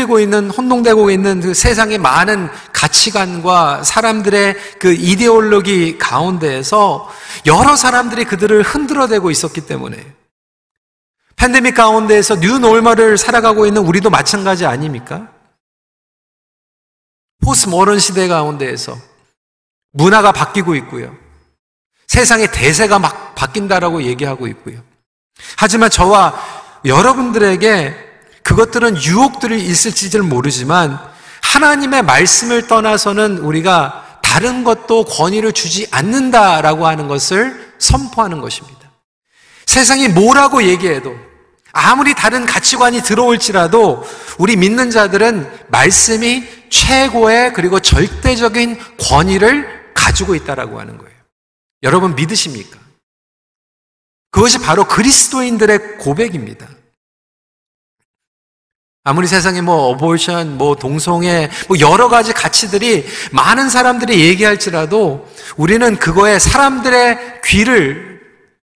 흔들리고 0.08 0.20
있는, 0.20 0.50
혼동되고 0.50 1.12
있는 1.12 1.42
그 1.42 1.54
세상의 1.54 2.00
많은 2.00 2.50
가치관과 2.74 3.84
사람들의 3.84 4.56
그 4.80 4.94
이데올로기 4.94 6.00
가운데에서 6.00 7.12
여러 7.46 7.76
사람들이 7.76 8.26
그들을 8.26 8.64
흔들어대고 8.64 9.30
있었기 9.30 9.62
때문에 9.62 10.14
팬데믹 11.36 11.76
가운데에서 11.76 12.40
new 12.40 12.58
normal을 12.58 13.18
살아가고 13.18 13.68
있는 13.68 13.84
우리도 13.84 14.10
마찬가지 14.10 14.66
아닙니까? 14.66 15.30
포스 17.44 17.68
모런 17.68 18.00
시대 18.00 18.28
가운데에서 18.28 18.98
문화가 19.92 20.32
바뀌고 20.32 20.74
있고요. 20.76 21.16
세상의 22.08 22.52
대세가 22.52 22.98
막 22.98 23.36
바뀐다라고 23.36 24.04
얘기하고 24.04 24.48
있고요. 24.48 24.82
하지만 25.58 25.90
저와 25.92 26.34
여러분들에게 26.86 28.07
그것들은 28.48 29.04
유혹들이 29.04 29.62
있을지를 29.62 30.24
모르지만 30.24 30.98
하나님의 31.42 32.04
말씀을 32.04 32.68
떠나서는 32.68 33.40
우리가 33.40 34.22
다른 34.24 34.64
것도 34.64 35.04
권위를 35.04 35.52
주지 35.52 35.86
않는다라고 35.92 36.88
하는 36.88 37.10
것을 37.10 37.74
선포하는 37.78 38.40
것입니다. 38.40 38.90
세상이 39.66 40.08
뭐라고 40.08 40.64
얘기해도 40.64 41.14
아무리 41.74 42.14
다른 42.14 42.46
가치관이 42.46 43.02
들어올지라도 43.02 44.06
우리 44.38 44.56
믿는 44.56 44.92
자들은 44.92 45.66
말씀이 45.68 46.48
최고의 46.70 47.52
그리고 47.52 47.82
절대적인 47.82 48.80
권위를 48.98 49.92
가지고 49.94 50.36
있다라고 50.36 50.80
하는 50.80 50.98
거예요. 50.98 51.18
여러분 51.84 52.16
믿으십니까? 52.16 52.80
그것이 54.32 54.60
바로 54.60 54.88
그리스도인들의 54.88 55.98
고백입니다. 55.98 56.77
아무리 59.08 59.26
세상에 59.26 59.62
뭐 59.62 59.88
어볼션, 59.92 60.58
뭐 60.58 60.76
동성애, 60.76 61.50
뭐 61.70 61.80
여러 61.80 62.10
가지 62.10 62.34
가치들이 62.34 63.06
많은 63.32 63.70
사람들이 63.70 64.20
얘기할지라도 64.20 65.26
우리는 65.56 65.96
그거에 65.96 66.40
사람들의 66.40 67.40
귀를 67.46 68.20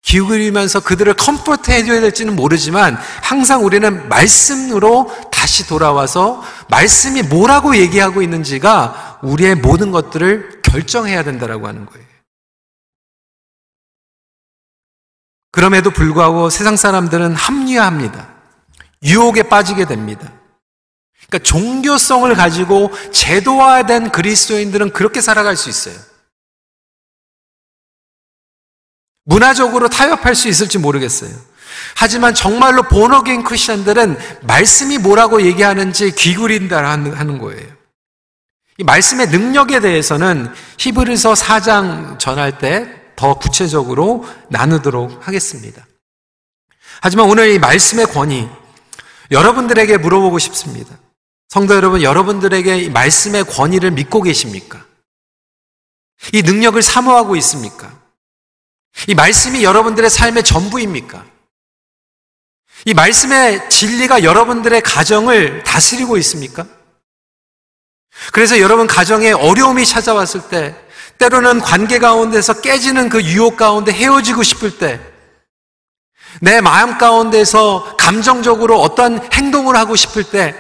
기울이면서 0.02 0.80
그들을 0.80 1.14
comfort 1.16 1.72
해줘야 1.72 2.00
될지는 2.00 2.38
모르지만 2.38 2.98
항상 3.22 3.66
우리는 3.66 4.08
말씀으로 4.08 5.14
다시 5.34 5.68
돌아와서 5.68 6.42
말씀이 6.70 7.24
뭐라고 7.24 7.76
얘기하고 7.76 8.22
있는지가 8.22 9.20
우리의 9.24 9.56
모든 9.56 9.92
것들을 9.92 10.62
결정해야 10.64 11.26
된다라고 11.26 11.68
하는 11.68 11.86
거예요. 11.86 12.06
그럼에도 15.52 15.92
불구하고 15.92 16.50
세상 16.50 16.78
사람들은 16.78 17.36
합리화합니다. 17.36 18.31
유혹에 19.04 19.44
빠지게 19.44 19.86
됩니다. 19.86 20.32
그러니까 21.28 21.40
종교성을 21.50 22.34
가지고 22.36 22.92
제도화된 23.12 24.12
그리스도인들은 24.12 24.92
그렇게 24.92 25.22
살아갈 25.22 25.56
수 25.56 25.70
있어요. 25.70 25.96
문화적으로 29.24 29.88
타협할 29.88 30.36
수 30.36 30.48
있을지 30.48 30.78
모르겠어요. 30.78 31.32
하지만 31.96 32.34
정말로 32.34 32.84
본어게인 32.84 33.44
크리스천들은 33.44 34.18
말씀이 34.42 34.98
뭐라고 34.98 35.44
얘기하는지 35.44 36.12
귀구린다 36.12 36.84
하는 36.84 37.38
거예요. 37.38 37.68
이 38.78 38.84
말씀의 38.84 39.28
능력에 39.28 39.80
대해서는 39.80 40.54
히브리서 40.78 41.34
4장 41.34 42.20
전할 42.20 42.58
때 42.58 43.02
더 43.22 43.36
구체적으로 43.36 44.26
나누도록 44.50 45.28
하겠습니다. 45.28 45.86
하지만 47.02 47.30
오늘 47.30 47.52
이 47.52 47.60
말씀의 47.60 48.08
권위, 48.08 48.50
여러분들에게 49.32 49.98
물어보고 49.98 50.40
싶습니다. 50.40 50.98
성도 51.48 51.76
여러분, 51.76 52.02
여러분들에게 52.02 52.80
이 52.80 52.90
말씀의 52.90 53.46
권위를 53.46 53.92
믿고 53.92 54.22
계십니까? 54.22 54.86
이 56.34 56.42
능력을 56.44 56.82
사모하고 56.82 57.36
있습니까? 57.38 58.00
이 59.08 59.16
말씀이 59.16 59.64
여러분들의 59.64 60.10
삶의 60.10 60.44
전부입니까? 60.44 61.26
이 62.86 62.94
말씀의 62.94 63.70
진리가 63.70 64.24
여러분들의 64.24 64.82
가정을 64.82 65.64
다스리고 65.64 66.18
있습니까? 66.18 66.66
그래서 68.32 68.60
여러분 68.60 68.88
가정에 68.88 69.32
어려움이 69.32 69.86
찾아왔을 69.86 70.50
때, 70.50 70.76
때로는 71.18 71.60
관계 71.60 72.00
가운데서 72.00 72.62
깨지는 72.62 73.10
그 73.10 73.24
유혹 73.24 73.58
가운데 73.58 73.92
헤어지고 73.92 74.44
싶을 74.44 74.78
때, 74.78 75.11
내 76.40 76.62
마음 76.62 76.98
가운데서 76.98 77.98
감정적으로 77.98 78.80
어떤 78.80 79.22
행동을 79.34 79.76
하고 79.76 79.96
싶을 79.96 80.24
때, 80.24 80.56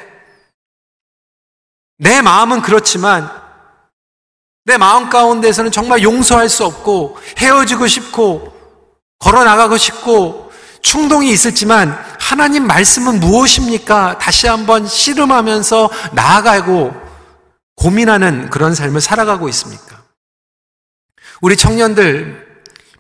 내 1.97 2.21
마음은 2.21 2.61
그렇지만, 2.61 3.31
내 4.65 4.77
마음 4.77 5.09
가운데서는 5.09 5.71
정말 5.71 6.03
용서할 6.03 6.49
수 6.49 6.65
없고, 6.65 7.17
헤어지고 7.37 7.87
싶고, 7.87 8.53
걸어 9.19 9.43
나가고 9.43 9.77
싶고, 9.77 10.51
충동이 10.81 11.31
있었지만, 11.31 11.91
하나님 12.19 12.65
말씀은 12.65 13.19
무엇입니까? 13.19 14.17
다시 14.17 14.47
한번 14.47 14.87
씨름하면서 14.87 15.89
나아가고, 16.13 16.93
고민하는 17.75 18.49
그런 18.49 18.75
삶을 18.75 19.01
살아가고 19.01 19.47
있습니까? 19.49 20.03
우리 21.41 21.57
청년들, 21.57 22.50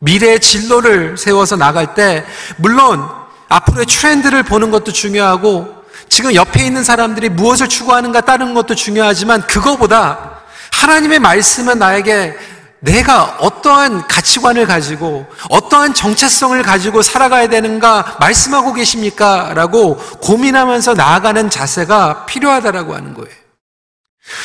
미래의 0.01 0.39
진로를 0.39 1.17
세워서 1.17 1.55
나갈 1.55 1.93
때, 1.93 2.25
물론 2.57 3.07
앞으로의 3.49 3.85
트렌드를 3.85 4.43
보는 4.43 4.71
것도 4.71 4.91
중요하고, 4.91 5.81
지금 6.09 6.33
옆에 6.33 6.65
있는 6.65 6.83
사람들이 6.83 7.29
무엇을 7.29 7.69
추구하는가 7.69 8.21
따르는 8.21 8.53
것도 8.53 8.75
중요하지만, 8.75 9.45
그거보다 9.45 10.41
하나님의 10.71 11.19
말씀은 11.19 11.77
나에게 11.77 12.35
내가 12.79 13.37
어떠한 13.39 14.07
가치관을 14.07 14.65
가지고 14.65 15.27
어떠한 15.51 15.93
정체성을 15.93 16.59
가지고 16.63 17.03
살아가야 17.03 17.47
되는가 17.47 18.17
말씀하고 18.19 18.73
계십니까? 18.73 19.53
라고 19.53 19.97
고민하면서 19.97 20.95
나아가는 20.95 21.47
자세가 21.51 22.25
필요하다라고 22.25 22.95
하는 22.95 23.13
거예요. 23.13 23.29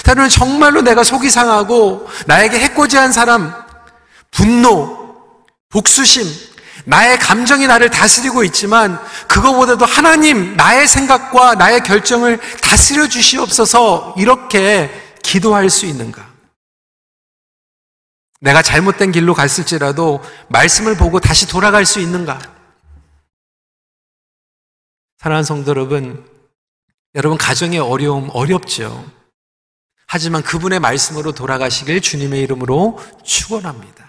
때로는 0.05 0.29
정말로 0.29 0.83
내가 0.83 1.03
속이 1.03 1.31
상하고 1.31 2.09
나에게 2.27 2.59
해코지한 2.59 3.13
사람, 3.13 3.55
분노, 4.31 5.06
복수심, 5.69 6.25
나의 6.85 7.19
감정이 7.19 7.67
나를 7.67 7.91
다스리고 7.91 8.45
있지만 8.45 8.99
그거보다도 9.29 9.85
하나님 9.85 10.57
나의 10.57 10.87
생각과 10.87 11.55
나의 11.57 11.83
결정을 11.83 12.39
다스려 12.63 13.09
주시옵소서 13.09 14.15
이렇게 14.19 14.91
기도할 15.23 15.69
수 15.71 15.87
있는가? 15.87 16.27
내가 18.41 18.63
잘못된 18.63 19.13
길로 19.13 19.35
갔을지라도 19.35 20.23
말씀을 20.49 20.97
보고 20.97 21.19
다시 21.19 21.49
돌아갈 21.49 21.85
수 21.85 22.01
있는가? 22.01 22.39
사랑하는 25.19 25.45
성도 25.45 25.71
여러분, 25.71 26.25
여러분 27.17 27.39
가정의 27.39 27.81
어려움 27.81 28.31
어렵죠. 28.33 29.11
하지만 30.07 30.43
그분의 30.43 30.79
말씀으로 30.79 31.33
돌아가시길 31.33 32.01
주님의 32.01 32.43
이름으로 32.43 33.01
축원합니다. 33.25 34.06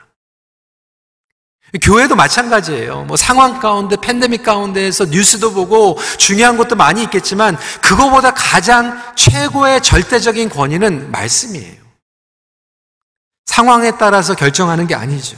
교회도 1.82 2.16
마찬가지예요. 2.16 3.04
뭐 3.04 3.18
상황 3.18 3.60
가운데 3.60 3.98
팬데믹 3.98 4.44
가운데에서 4.44 5.06
뉴스도 5.06 5.54
보고 5.54 5.98
중요한 6.18 6.58
것도 6.58 6.76
많이 6.76 7.04
있겠지만 7.04 7.58
그거보다 7.82 8.34
가장 8.34 9.02
최고의 9.16 9.82
절대적인 9.82 10.50
권위는 10.50 11.12
말씀이에요. 11.12 11.76
상황에 13.46 13.92
따라서 13.98 14.34
결정하는 14.34 14.88
게 14.88 14.96
아니죠. 14.96 15.38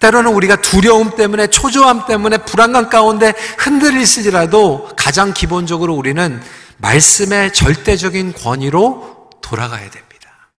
때로는 0.00 0.32
우리가 0.32 0.56
두려움 0.56 1.14
때문에 1.14 1.48
초조함 1.48 2.06
때문에 2.06 2.38
불안감 2.38 2.88
가운데 2.88 3.32
흔들리시더라도 3.58 4.90
가장 4.96 5.32
기본적으로 5.32 5.94
우리는 5.94 6.42
말씀의 6.78 7.52
절대적인 7.52 8.32
권위로 8.32 9.30
돌아가야 9.42 9.90
됩니다. 9.90 10.50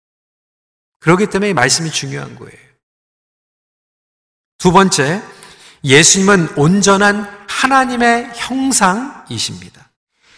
그렇기 1.01 1.27
때문에 1.27 1.51
이 1.51 1.55
말씀이 1.55 1.91
중요한 1.91 2.37
거예요. 2.37 2.66
두 4.67 4.73
번째, 4.73 5.23
예수님은 5.85 6.55
온전한 6.57 7.31
하나님의 7.47 8.33
형상이십니다. 8.35 9.93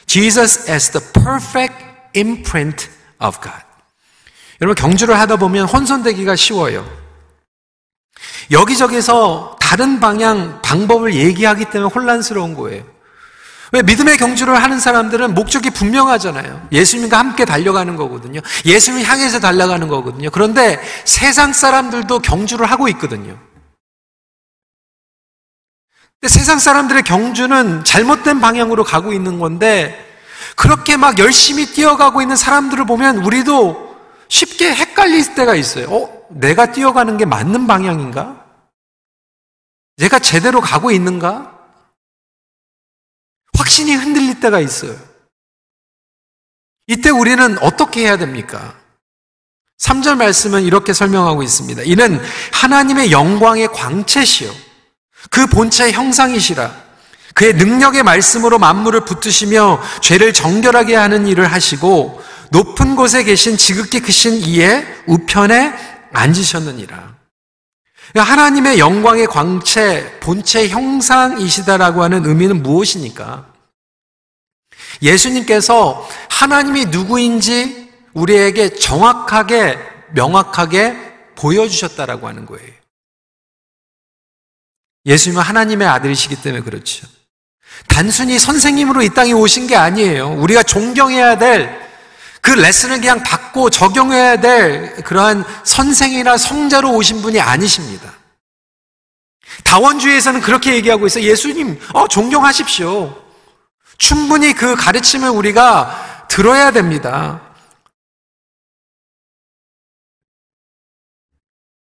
Jesus 0.05 0.71
as 0.71 0.91
the 0.91 1.03
perfect 1.14 1.75
imprint 2.14 2.91
of 3.25 3.38
God. 3.41 3.64
여러분 4.61 4.75
경주를 4.75 5.19
하다 5.19 5.37
보면 5.37 5.64
혼선되기가 5.64 6.37
쉬워요. 6.37 6.87
여기저기서 8.51 9.57
다른 9.62 9.99
방향, 9.99 10.61
방법을 10.61 11.14
얘기하기 11.14 11.71
때문에 11.71 11.91
혼란스러운 11.91 12.55
거예요. 12.55 12.85
왜 13.73 13.81
믿음의 13.81 14.19
경주를 14.19 14.62
하는 14.62 14.79
사람들은 14.79 15.33
목적이 15.33 15.71
분명하잖아요. 15.71 16.69
예수님과 16.71 17.19
함께 17.19 17.47
달려가는 17.47 17.97
거거든요. 17.97 18.43
예수님 18.67 19.07
향해서 19.07 19.41
달려가는 19.41 19.88
거거든요. 19.88 20.29
그런데 20.29 20.79
세상 21.07 21.55
사람들도 21.55 22.19
경주를 22.19 22.67
하고 22.71 22.88
있거든요. 22.88 23.38
근데 26.21 26.33
세상 26.33 26.59
사람들의 26.59 27.03
경주는 27.05 27.85
잘못된 27.85 28.41
방향으로 28.41 28.83
가고 28.83 29.13
있는 29.13 29.39
건데 29.39 30.05
그렇게 30.57 30.97
막 30.97 31.19
열심히 31.19 31.67
뛰어가고 31.67 32.21
있는 32.23 32.35
사람들을 32.37 32.87
보면 32.87 33.19
우리도 33.19 33.97
쉽게 34.29 34.75
헷갈릴 34.75 35.35
때가 35.35 35.55
있어요. 35.55 35.87
어? 35.89 36.27
내가 36.31 36.73
뛰어가는 36.73 37.17
게 37.17 37.25
맞는 37.25 37.67
방향인가? 37.67 38.45
내가 39.97 40.19
제대로 40.19 40.61
가고 40.61 40.91
있는가? 40.91 41.57
확신이 43.57 43.95
흔들릴 43.95 44.41
때가 44.41 44.61
있어요. 44.61 44.97
이때 46.89 47.11
우리는 47.11 47.59
어떻게 47.59 48.03
해야 48.03 48.17
됩니까? 48.17 48.77
3절 49.79 50.17
말씀은 50.17 50.65
이렇게 50.65 50.93
설명하고 50.93 51.43
있습니다. 51.43 51.83
이는 51.83 52.21
하나님의 52.53 53.13
영광의 53.13 53.69
광채시요. 53.69 54.68
그 55.31 55.47
본체의 55.47 55.93
형상이시라. 55.93 56.89
그의 57.35 57.55
능력의 57.55 58.03
말씀으로 58.03 58.59
만물을 58.59 59.05
붙드시며 59.05 59.81
죄를 60.01 60.33
정결하게 60.33 60.97
하는 60.97 61.27
일을 61.27 61.51
하시고 61.53 62.21
높은 62.51 62.97
곳에 62.97 63.23
계신 63.23 63.57
지극히 63.57 64.01
크신 64.01 64.35
이의 64.35 64.85
우편에 65.07 65.73
앉으셨느니라. 66.13 67.17
하나님의 68.17 68.79
영광의 68.79 69.27
광채, 69.27 70.19
본체 70.21 70.69
형상이시다라고 70.69 72.03
하는 72.03 72.25
의미는 72.25 72.63
무엇이니까? 72.63 73.47
예수님께서 75.03 76.09
하나님이 76.31 76.87
누구인지 76.87 77.89
우리에게 78.15 78.75
정확하게, 78.75 79.79
명확하게 80.13 80.97
보여주셨다라고 81.37 82.27
하는 82.27 82.47
거예요. 82.47 82.73
예수님은 85.09 85.42
하나님의 85.42 85.88
아들이시기 85.88 86.42
때문에 86.42 86.62
그렇죠. 86.62 87.09
단순히 87.88 88.38
선생님으로 88.38 89.03
이 89.03 89.09
땅에 89.09 89.33
오신 89.33 89.66
게 89.66 89.75
아니에요. 89.75 90.35
우리가 90.35 90.62
존경해야 90.62 91.38
될 91.38 91.88
그 92.40 92.53
레슨을 92.53 93.01
그냥 93.01 93.23
받고 93.23 93.68
적용해야 93.68 94.40
될 94.40 94.94
그러한 95.05 95.44
선생이나 95.64 96.37
성자로 96.37 96.94
오신 96.94 97.21
분이 97.21 97.40
아니십니다. 97.40 98.14
다원주의에서는 99.64 100.40
그렇게 100.40 100.75
얘기하고 100.75 101.07
있어요. 101.07 101.25
예수님, 101.25 101.79
어, 101.92 102.09
존경하십시오. 102.09 103.23
충분히 103.99 104.55
그 104.55 104.77
가르침을 104.77 105.29
우리가 105.29 106.27
들어야 106.29 106.71
됩니다. 106.71 107.42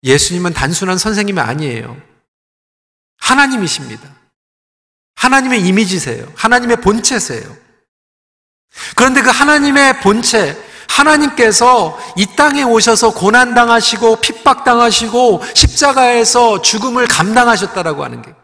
예수님은 0.03 0.53
단순한 0.53 0.99
선생님이 0.99 1.41
아니에요. 1.41 1.97
하나님이십니다. 3.23 4.09
하나님의 5.15 5.63
이미지세요. 5.67 6.31
하나님의 6.37 6.77
본체세요. 6.81 7.57
그런데 8.97 9.23
그 9.23 9.31
하나님의 9.31 10.01
본체, 10.01 10.61
하나님께서 10.89 11.99
이 12.17 12.27
땅에 12.37 12.65
오셔서 12.65 13.15
고난당하시고 13.15 14.17
핍박당하시고 14.17 15.43
십자가에서 15.55 16.61
죽음을 16.61 17.07
감당하셨다라고 17.07 18.05
하는 18.05 18.23
게 18.23 18.35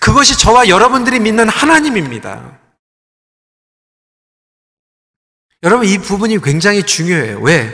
그것이 0.00 0.36
저와 0.36 0.68
여러분들이 0.68 1.20
믿는 1.20 1.48
하나님입니다. 1.48 2.58
여러분 5.62 5.86
이 5.86 5.98
부분이 5.98 6.40
굉장히 6.42 6.82
중요해요. 6.82 7.40
왜? 7.40 7.70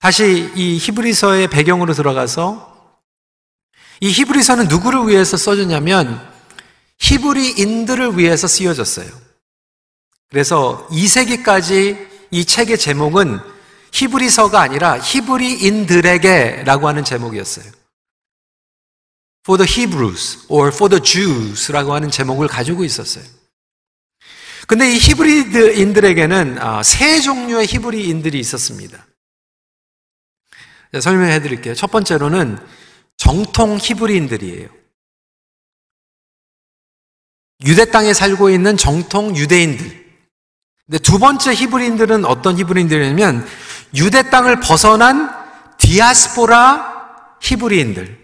다시 0.00 0.52
이 0.54 0.76
히브리서의 0.78 1.48
배경으로 1.48 1.94
들어가서 1.94 2.69
이 4.00 4.10
히브리서는 4.10 4.68
누구를 4.68 5.08
위해서 5.08 5.36
써졌냐면 5.36 6.26
히브리인들을 6.98 8.18
위해서 8.18 8.46
쓰여졌어요. 8.46 9.08
그래서 10.30 10.86
2세기까지 10.90 12.08
이 12.30 12.44
책의 12.44 12.78
제목은 12.78 13.40
히브리서가 13.92 14.60
아니라 14.60 14.98
히브리인들에게라고 14.98 16.88
하는 16.88 17.04
제목이었어요. 17.04 17.66
For 19.44 19.58
the 19.58 19.68
Hebrews 19.68 20.46
or 20.48 20.68
for 20.68 20.88
the 20.88 21.02
Jews라고 21.02 21.94
하는 21.94 22.10
제목을 22.10 22.46
가지고 22.46 22.84
있었어요. 22.84 23.24
근데 24.66 24.92
이 24.92 24.98
히브리인들에게는 24.98 26.58
아, 26.60 26.82
세 26.82 27.20
종류의 27.20 27.66
히브리인들이 27.66 28.38
있었습니다. 28.38 29.06
설명해 31.00 31.40
드릴게요. 31.40 31.74
첫 31.74 31.90
번째로는 31.90 32.58
정통 33.20 33.76
히브리인들이에요. 33.78 34.68
유대 37.66 37.84
땅에 37.90 38.14
살고 38.14 38.48
있는 38.48 38.78
정통 38.78 39.36
유대인들. 39.36 39.84
근데 40.86 40.98
두 40.98 41.18
번째 41.18 41.52
히브리인들은 41.52 42.24
어떤 42.24 42.58
히브리인들이냐면 42.58 43.46
유대 43.94 44.30
땅을 44.30 44.60
벗어난 44.60 45.30
디아스포라 45.76 47.36
히브리인들. 47.42 48.18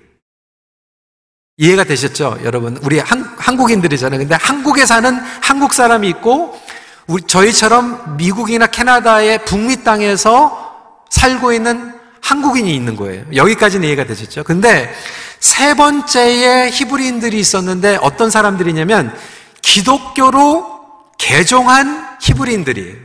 이해가 1.59 1.85
되셨죠? 1.85 2.39
여러분. 2.45 2.79
우리 2.79 2.99
한, 2.99 3.23
한국인들이잖아요. 3.37 4.19
근데 4.19 4.35
한국에 4.35 4.87
사는 4.87 5.15
한국 5.43 5.75
사람이 5.75 6.09
있고, 6.09 6.59
우리, 7.07 7.23
저희처럼 7.23 8.17
미국이나 8.17 8.67
캐나다의 8.67 9.45
북미 9.45 9.85
땅에서 9.85 11.05
살고 11.11 11.53
있는 11.53 11.96
한국인이 12.27 12.75
있는 12.75 12.97
거예요. 12.97 13.25
여기까지는 13.33 13.87
이해가 13.87 14.05
되셨죠? 14.05 14.43
근데 14.43 14.93
세 15.39 15.75
번째의 15.77 16.73
히브리인들이 16.73 17.39
있었는데 17.39 17.99
어떤 18.03 18.31
사람들이냐면 18.31 19.17
기독교로 19.63 20.81
개종한 21.19 22.19
히브리인들이에요. 22.21 22.97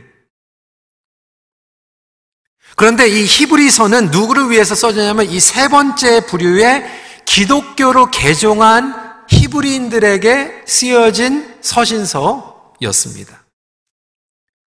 그런데 2.74 3.06
이 3.06 3.24
히브리서는 3.24 4.10
누구를 4.10 4.50
위해서 4.50 4.74
써졌냐면 4.74 5.26
이 5.30 5.38
세 5.38 5.68
번째 5.68 6.26
부류의 6.26 6.84
기독교로 7.24 8.10
개종한 8.10 8.92
히브리인들에게 9.28 10.64
쓰여진 10.66 11.54
서신서였습니다. 11.60 13.44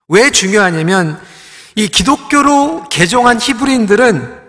왜 0.08 0.30
중요하냐면 0.30 1.22
이 1.76 1.90
기독교로 1.90 2.88
개종한 2.90 3.38
히브리인들은 3.42 4.45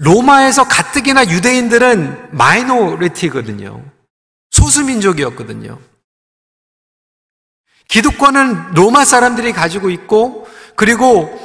로마에서 0.00 0.64
가뜩이나 0.64 1.26
유대인들은 1.28 2.30
마이노리티거든요. 2.32 3.84
소수민족이었거든요. 4.50 5.78
기독권은 7.88 8.72
로마 8.72 9.04
사람들이 9.04 9.52
가지고 9.52 9.90
있고 9.90 10.48
그리고 10.74 11.38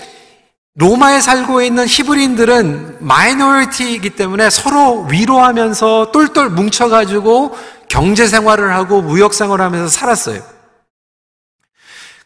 로마에 0.76 1.20
살고 1.20 1.62
있는 1.64 1.86
히브리인들은 1.86 3.06
마이너리티이기 3.06 4.12
때문에 4.12 4.50
서로 4.50 5.04
위로하면서 5.04 6.12
똘똘 6.14 6.50
뭉쳐가지고 6.50 7.58
경제 7.90 8.26
생활을 8.26 8.74
하고 8.74 9.02
무역 9.02 9.34
생활을 9.34 9.66
하면서 9.66 9.90
살았어요. 9.90 10.42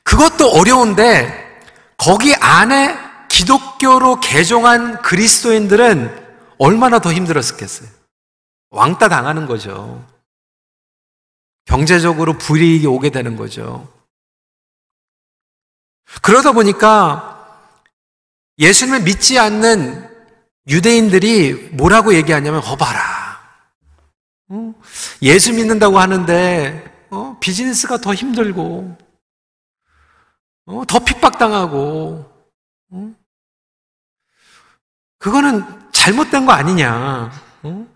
그것도 0.04 0.50
어려운데 0.50 1.48
거기 1.98 2.36
안에 2.36 3.09
기독교로 3.40 4.20
개종한 4.20 5.02
그리스도인들은 5.02 6.28
얼마나 6.58 7.00
더 7.00 7.14
힘들었겠어요. 7.14 7.90
왕따 8.70 9.08
당하는 9.08 9.46
거죠. 9.46 10.06
경제적으로 11.64 12.38
불이익이 12.38 12.86
오게 12.86 13.12
되는 13.12 13.38
거죠. 13.38 13.88
그러다 16.22 16.52
보니까 16.52 17.66
예수님을 18.58 19.04
믿지 19.04 19.40
않는 19.40 20.10
유대인들이 20.68 21.70
뭐라고 21.72 22.16
얘기하냐면, 22.16 22.62
어, 22.66 22.76
봐라. 22.76 23.40
어? 24.50 24.74
예수 25.22 25.54
믿는다고 25.54 25.98
하는데, 25.98 27.08
어? 27.10 27.38
비즈니스가 27.40 28.00
더 28.00 28.14
힘들고, 28.14 28.98
어? 30.66 30.84
더 30.86 31.00
핍박당하고, 31.00 32.30
어? 32.92 33.16
그거는 35.20 35.64
잘못된 35.92 36.46
거 36.46 36.54
아니냐. 36.54 37.32
어? 37.64 37.88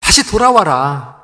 다시 0.00 0.24
돌아와라. 0.26 1.16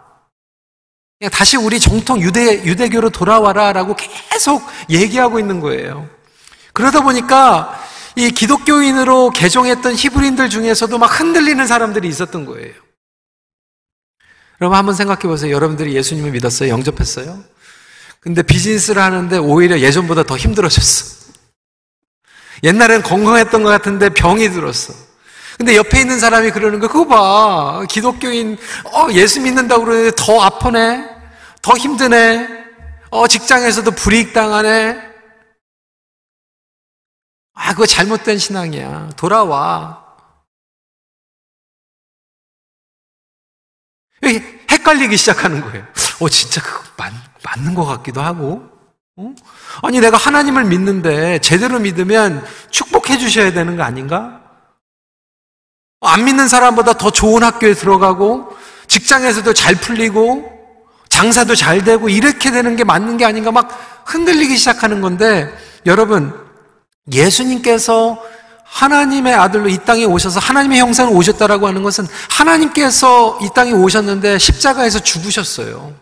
다시 1.31 1.57
우리 1.57 1.79
정통 1.79 2.21
유대, 2.21 2.65
유대교로 2.65 3.11
돌아와라 3.11 3.73
라고 3.73 3.95
계속 3.95 4.67
얘기하고 4.91 5.39
있는 5.39 5.61
거예요. 5.61 6.09
그러다 6.73 7.03
보니까 7.03 7.81
이 8.17 8.31
기독교인으로 8.31 9.31
개종했던 9.31 9.95
히브리인들 9.95 10.51
중에서도 10.51 10.99
막 10.99 11.21
흔들리는 11.21 11.65
사람들이 11.67 12.09
있었던 12.09 12.45
거예요. 12.45 12.75
여러분 14.61 14.79
한번 14.79 14.95
생각해 14.95 15.23
보세요. 15.23 15.55
여러분들이 15.55 15.95
예수님을 15.95 16.33
믿었어요? 16.33 16.71
영접했어요? 16.71 17.43
근데 18.21 18.43
비즈니스를 18.43 19.03
하는데 19.03 19.37
오히려 19.39 19.79
예전보다 19.81 20.25
더 20.25 20.37
힘들어졌어. 20.37 21.22
옛날엔 22.63 23.03
건강했던 23.03 23.63
것 23.63 23.71
같은데 23.71 24.09
병이 24.09 24.51
들었어. 24.51 24.95
근데 25.59 25.77
옆에 25.77 26.01
있는 26.01 26.19
사람이 26.19 26.51
그러는 26.51 26.81
거, 26.81 26.89
그거 26.89 27.07
봐. 27.07 27.85
기독교인, 27.89 28.59
어, 28.85 29.09
예수 29.13 29.41
믿는다고 29.41 29.85
그러는데 29.85 30.13
더 30.17 30.41
아프네? 30.41 31.09
더 31.61 31.77
힘드네? 31.77 32.49
어, 33.11 33.29
직장에서도 33.29 33.91
불이익 33.93 34.33
당하네? 34.33 35.13
아, 37.55 37.73
그거 37.73 37.87
잘못된 37.87 38.39
신앙이야. 38.39 39.11
돌아와. 39.17 40.03
헷갈리기 44.71 45.17
시작하는 45.17 45.61
거예요. 45.61 45.87
어, 46.21 46.29
진짜 46.29 46.63
그거 46.63 46.83
맞, 46.97 47.13
맞는 47.45 47.75
것 47.75 47.85
같기도 47.85 48.21
하고. 48.23 48.72
어? 49.23 49.35
아니, 49.83 50.01
내가 50.01 50.17
하나님을 50.17 50.65
믿는데 50.65 51.39
제대로 51.41 51.79
믿으면 51.79 52.45
축복해 52.71 53.19
주셔야 53.19 53.53
되는 53.53 53.77
거 53.77 53.83
아닌가? 53.83 54.41
안 56.01 56.25
믿는 56.25 56.49
사람보다 56.49 56.95
더 56.95 57.11
좋은 57.11 57.43
학교에 57.43 57.75
들어가고 57.75 58.57
직장에서도 58.89 59.53
잘 59.55 59.77
풀리고 59.77 60.51
장사도 61.09 61.55
잘 61.55 61.85
되고 61.85 62.09
이렇게 62.09 62.51
되는 62.51 62.75
게 62.75 62.85
맞는 62.85 63.17
게 63.19 63.25
아닌가 63.25 63.53
막 63.53 64.03
흔들리기 64.07 64.57
시작하는 64.57 65.01
건데 65.01 65.49
여러분 65.87 66.33
예수님께서 67.13 68.21
하나님의 68.65 69.35
아들로 69.35 69.69
이 69.69 69.79
땅에 69.79 70.05
오셔서 70.05 70.41
하나님의 70.41 70.81
형상을 70.81 71.15
오셨다라고 71.15 71.67
하는 71.69 71.83
것은 71.83 72.07
하나님께서 72.31 73.39
이 73.43 73.49
땅에 73.55 73.73
오셨는데 73.73 74.39
십자가에서 74.39 74.99
죽으셨어요. 75.01 75.93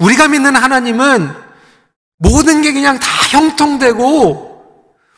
우리가 0.00 0.28
믿는 0.28 0.56
하나님은 0.56 1.34
모든 2.18 2.62
게 2.62 2.72
그냥 2.72 2.98
다 2.98 3.08
형통되고 3.30 4.50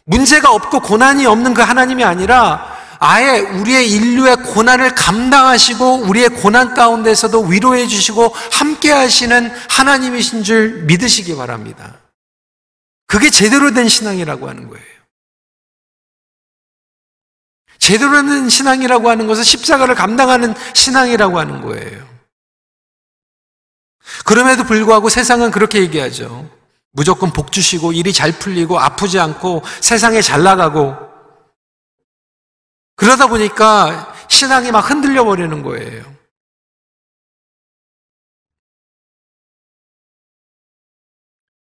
문제가 0.04 0.52
없고 0.52 0.80
고난이 0.80 1.26
없는 1.26 1.54
그 1.54 1.62
하나님이 1.62 2.04
아니라 2.04 2.70
아예 2.98 3.40
우리의 3.40 3.90
인류의 3.90 4.36
고난을 4.36 4.94
감당하시고 4.94 6.02
우리의 6.02 6.28
고난 6.28 6.74
가운데서도 6.74 7.42
위로해 7.46 7.88
주시고 7.88 8.28
함께 8.52 8.92
하시는 8.92 9.52
하나님이신 9.68 10.44
줄 10.44 10.84
믿으시기 10.84 11.34
바랍니다. 11.34 11.98
그게 13.08 13.30
제대로 13.30 13.72
된 13.72 13.88
신앙이라고 13.88 14.48
하는 14.48 14.68
거예요. 14.68 14.84
제대로 17.78 18.12
된 18.22 18.48
신앙이라고 18.48 19.10
하는 19.10 19.26
것은 19.26 19.42
십자가를 19.42 19.96
감당하는 19.96 20.54
신앙이라고 20.72 21.40
하는 21.40 21.60
거예요. 21.60 22.11
그럼에도 24.24 24.64
불구하고 24.64 25.08
세상은 25.08 25.50
그렇게 25.50 25.80
얘기하죠. 25.80 26.50
무조건 26.92 27.32
복 27.32 27.52
주시고 27.52 27.92
일이 27.92 28.12
잘 28.12 28.32
풀리고 28.38 28.78
아프지 28.78 29.18
않고 29.18 29.62
세상에 29.80 30.20
잘 30.20 30.42
나가고 30.42 30.94
그러다 32.96 33.26
보니까 33.26 34.14
신앙이 34.28 34.70
막 34.70 34.88
흔들려 34.90 35.24
버리는 35.24 35.62
거예요. 35.62 36.12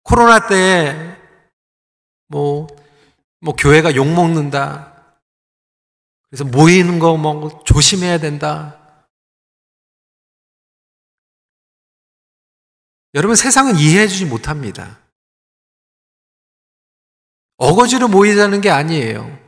코로나 0.03 0.48
때 0.48 1.16
뭐, 2.26 2.66
뭐, 3.40 3.55
교회가 3.57 3.94
욕 3.96 4.07
먹는다. 4.07 5.16
그래서 6.29 6.44
모이는 6.44 6.98
거 7.00 7.16
뭐 7.16 7.62
조심해야 7.64 8.18
된다. 8.18 8.80
여러분 13.14 13.35
세상은 13.35 13.77
이해해 13.77 14.07
주지 14.07 14.25
못합니다. 14.25 14.99
어거지로 17.57 18.09
모이자는 18.09 18.61
게 18.61 18.70
아니에요. 18.70 19.38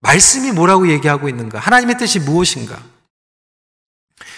말씀이 0.00 0.52
뭐라고 0.52 0.90
얘기하고 0.90 1.28
있는가? 1.28 1.58
하나님의 1.58 1.96
뜻이 1.96 2.20
무엇인가? 2.20 2.82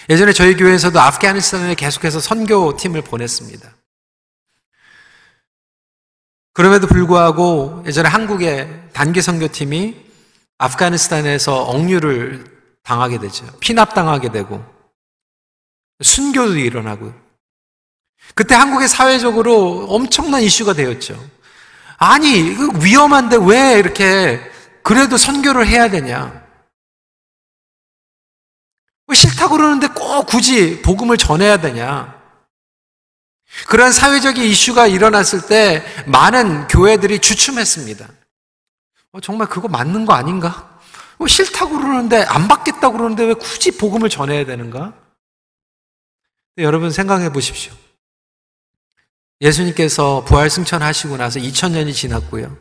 예전에 0.08 0.32
저희 0.32 0.56
교회에서도 0.56 0.98
아프가니스탄에 1.00 1.74
계속해서 1.74 2.20
선교팀을 2.20 3.02
보냈습니다. 3.02 3.74
그럼에도 6.52 6.86
불구하고 6.86 7.82
예전에 7.86 8.08
한국의 8.08 8.90
단기 8.92 9.20
선교팀이 9.20 10.06
아프가니스탄에서 10.58 11.64
억류를 11.64 12.44
당하게 12.82 13.18
되죠. 13.18 13.46
피납당하게 13.58 14.30
되고 14.30 14.64
순교도 16.00 16.56
일어나고 16.56 17.25
그때 18.34 18.54
한국의 18.54 18.88
사회적으로 18.88 19.86
엄청난 19.88 20.42
이슈가 20.42 20.74
되었죠. 20.74 21.18
아니, 21.98 22.54
위험한데 22.82 23.38
왜 23.40 23.78
이렇게 23.78 24.40
그래도 24.82 25.16
선교를 25.16 25.66
해야 25.66 25.88
되냐? 25.88 26.44
싫다고 29.14 29.56
그러는데 29.56 29.88
꼭 29.88 30.26
굳이 30.26 30.82
복음을 30.82 31.16
전해야 31.16 31.58
되냐? 31.58 32.14
그런 33.68 33.92
사회적인 33.92 34.42
이슈가 34.44 34.86
일어났을 34.86 35.46
때 35.46 35.84
많은 36.06 36.68
교회들이 36.68 37.20
주춤했습니다. 37.20 38.08
어, 39.12 39.20
정말 39.20 39.48
그거 39.48 39.68
맞는 39.68 40.04
거 40.04 40.12
아닌가? 40.12 40.78
어, 41.18 41.26
싫다고 41.26 41.78
그러는데, 41.78 42.22
안 42.24 42.48
받겠다고 42.48 42.98
그러는데 42.98 43.24
왜 43.24 43.34
굳이 43.34 43.78
복음을 43.78 44.10
전해야 44.10 44.44
되는가? 44.44 44.92
여러분 46.58 46.90
생각해 46.90 47.32
보십시오. 47.32 47.72
예수님께서 49.40 50.24
부활 50.26 50.48
승천하시고 50.48 51.16
나서 51.16 51.38
2000년이 51.38 51.94
지났고요. 51.94 52.56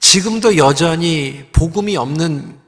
지금도 0.00 0.56
여전히 0.56 1.48
복음이 1.52 1.96
없는 1.96 2.58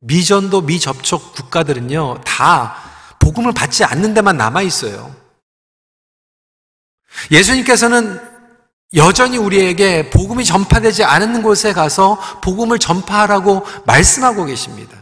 미전도 0.00 0.62
미접촉 0.62 1.34
국가들은요, 1.34 2.20
다 2.24 2.76
복음을 3.18 3.52
받지 3.52 3.84
않는 3.84 4.14
데만 4.14 4.36
남아 4.36 4.62
있어요. 4.62 5.14
예수님께서는 7.30 8.20
여전히 8.94 9.36
우리에게 9.36 10.08
복음이 10.10 10.44
전파되지 10.44 11.04
않은 11.04 11.42
곳에 11.42 11.72
가서 11.72 12.18
복음을 12.42 12.78
전파하라고 12.78 13.66
말씀하고 13.84 14.44
계십니다. 14.46 14.96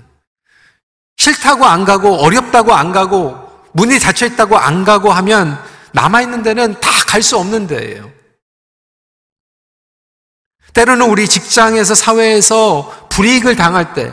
싫다고 1.16 1.64
안 1.64 1.84
가고 1.84 2.16
어렵다고 2.16 2.74
안 2.74 2.92
가고 2.92 3.36
문이 3.72 3.98
닫혀 4.00 4.26
있다고 4.26 4.56
안 4.56 4.84
가고 4.84 5.12
하면 5.12 5.62
남아있는 5.92 6.42
데는 6.42 6.80
다 6.80 6.96
갈 7.06 7.22
수 7.22 7.38
없는 7.38 7.66
데예요. 7.66 8.10
때로는 10.74 11.08
우리 11.08 11.26
직장에서 11.26 11.94
사회에서 11.94 13.08
불이익을 13.08 13.56
당할 13.56 13.94
때 13.94 14.12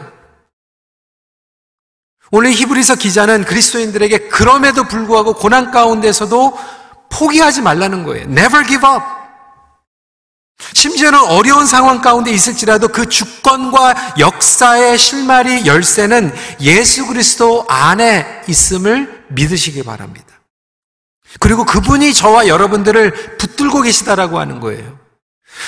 오늘 2.31 2.51
히브리서 2.51 2.95
기자는 2.95 3.43
그리스도인들에게 3.43 4.29
그럼에도 4.29 4.85
불구하고 4.85 5.33
고난 5.33 5.71
가운데서도 5.71 6.57
포기하지 7.09 7.61
말라는 7.61 8.03
거예요. 8.05 8.23
Never 8.23 8.65
give 8.65 8.87
up. 8.89 9.03
심지어는 10.73 11.19
어려운 11.19 11.65
상황 11.65 11.99
가운데 11.99 12.31
있을지라도 12.31 12.87
그 12.87 13.09
주권과 13.09 14.15
역사의 14.17 14.97
실마리 14.97 15.65
열쇠는 15.65 16.33
예수 16.61 17.05
그리스도 17.07 17.65
안에 17.67 18.43
있음을 18.47 19.25
믿으시기 19.29 19.83
바랍니다. 19.83 20.32
그리고 21.39 21.65
그분이 21.65 22.13
저와 22.13 22.47
여러분들을 22.47 23.37
붙들고 23.37 23.81
계시다라고 23.81 24.39
하는 24.39 24.59
거예요. 24.59 24.99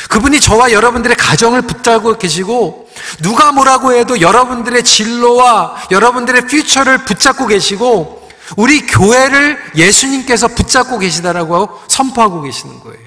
그분이 0.09 0.39
저와 0.39 0.71
여러분들의 0.71 1.15
가정을 1.15 1.63
붙잡고 1.63 2.17
계시고 2.17 2.89
누가 3.21 3.51
뭐라고 3.51 3.93
해도 3.93 4.19
여러분들의 4.19 4.83
진로와 4.83 5.87
여러분들의 5.91 6.47
퓨처를 6.47 7.05
붙잡고 7.05 7.47
계시고 7.47 8.29
우리 8.57 8.85
교회를 8.85 9.59
예수님께서 9.75 10.47
붙잡고 10.49 10.99
계시다라고 10.99 11.81
선포하고 11.87 12.41
계시는 12.41 12.79
거예요. 12.81 13.05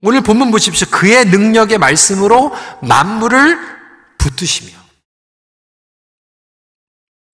오늘 0.00 0.20
본문 0.20 0.50
보십시오. 0.50 0.86
그의 0.90 1.24
능력의 1.26 1.78
말씀으로 1.78 2.52
만물을 2.82 3.58
붙드시며 4.18 4.78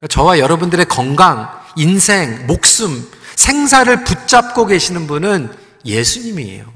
저와 0.08 0.38
여러분들의 0.38 0.86
건강, 0.86 1.50
인생, 1.76 2.46
목숨, 2.46 3.10
생사를 3.36 4.04
붙잡고 4.04 4.66
계시는 4.66 5.06
분은 5.06 5.54
예수님이에요. 5.84 6.72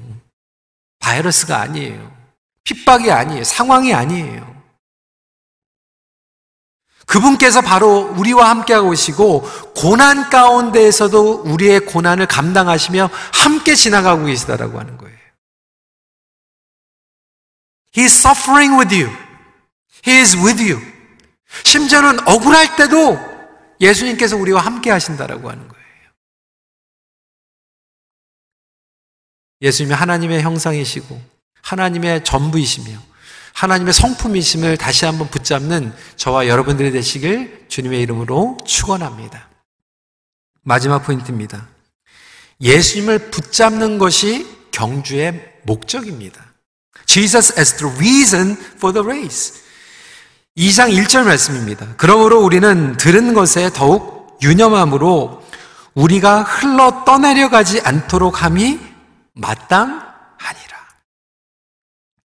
바이러스가 0.99 1.59
아니에요. 1.61 2.15
핍박이 2.63 3.11
아니에요. 3.11 3.43
상황이 3.43 3.93
아니에요. 3.93 4.59
그분께서 7.09 7.61
바로 7.61 8.13
우리와 8.15 8.49
함께하고 8.49 8.91
계시고 8.91 9.41
고난 9.75 10.29
가운데에서도 10.29 11.41
우리의 11.41 11.79
고난을 11.81 12.27
감당하시며 12.27 13.09
함께 13.33 13.73
지나가고 13.73 14.25
계시다라고 14.25 14.79
하는 14.79 14.95
거예요. 14.97 15.17
He 17.97 18.05
is 18.05 18.15
suffering 18.15 18.77
with 18.77 18.95
you. 18.95 19.11
He 20.05 20.19
is 20.19 20.37
with 20.37 20.61
you. 20.61 20.79
심지어는 21.63 22.27
억울할 22.27 22.75
때도 22.75 23.17
예수님께서 23.81 24.37
우리와 24.37 24.61
함께 24.61 24.91
하신다라고 24.91 25.49
하는 25.49 25.67
거예요. 25.67 25.78
예수님이 29.61 29.93
하나님의 29.93 30.41
형상이시고 30.41 31.21
하나님의 31.61 32.23
전부이시며 32.23 32.97
하나님의 33.53 33.93
성품이심을 33.93 34.77
다시 34.77 35.05
한번 35.05 35.29
붙잡는 35.29 35.93
저와 36.15 36.47
여러분들이 36.47 36.91
되시길 36.91 37.65
주님의 37.67 38.01
이름으로 38.01 38.57
축원합니다. 38.65 39.49
마지막 40.63 40.99
포인트입니다. 40.99 41.67
예수님을 42.61 43.31
붙잡는 43.31 43.97
것이 43.97 44.47
경주의 44.71 45.41
목적입니다. 45.63 46.45
Jesus 47.05 47.59
as 47.59 47.75
the 47.75 47.93
reason 47.95 48.51
for 48.75 48.93
the 48.93 49.05
race. 49.05 49.61
2장 50.57 50.93
1절 50.93 51.23
말씀입니다. 51.23 51.87
그러므로 51.97 52.41
우리는 52.41 52.95
들은 52.97 53.33
것에 53.33 53.71
더욱 53.73 54.37
유념함으로 54.41 55.43
우리가 55.95 56.43
흘러 56.43 57.03
떠내려가지 57.05 57.81
않도록 57.81 58.43
함이 58.43 58.88
마땅하니라. 59.39 60.79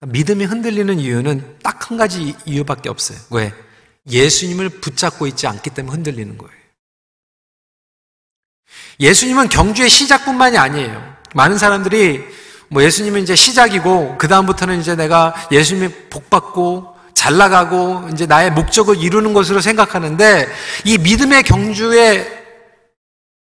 믿음이 0.07 0.45
흔들리는 0.45 0.99
이유는 0.99 1.59
딱 1.63 1.77
한 1.89 1.97
가지 1.97 2.35
이유밖에 2.45 2.89
없어요. 2.89 3.17
왜? 3.31 3.53
예수님을 4.09 4.69
붙잡고 4.69 5.27
있지 5.27 5.47
않기 5.47 5.69
때문에 5.69 5.95
흔들리는 5.95 6.37
거예요. 6.37 6.53
예수님은 8.99 9.49
경주의 9.49 9.89
시작뿐만이 9.89 10.57
아니에요. 10.57 11.15
많은 11.33 11.57
사람들이 11.57 12.25
뭐 12.69 12.83
예수님은 12.83 13.21
이제 13.21 13.35
시작이고 13.35 14.17
그 14.17 14.27
다음부터는 14.27 14.79
이제 14.81 14.95
내가 14.95 15.33
예수님의 15.51 16.09
복 16.09 16.29
받고 16.29 16.95
잘 17.13 17.37
나가고 17.37 18.09
이제 18.11 18.25
나의 18.25 18.51
목적을 18.51 18.97
이루는 18.97 19.33
것으로 19.33 19.61
생각하는데 19.61 20.47
이 20.83 20.97
믿음의 20.97 21.43
경주의 21.43 22.36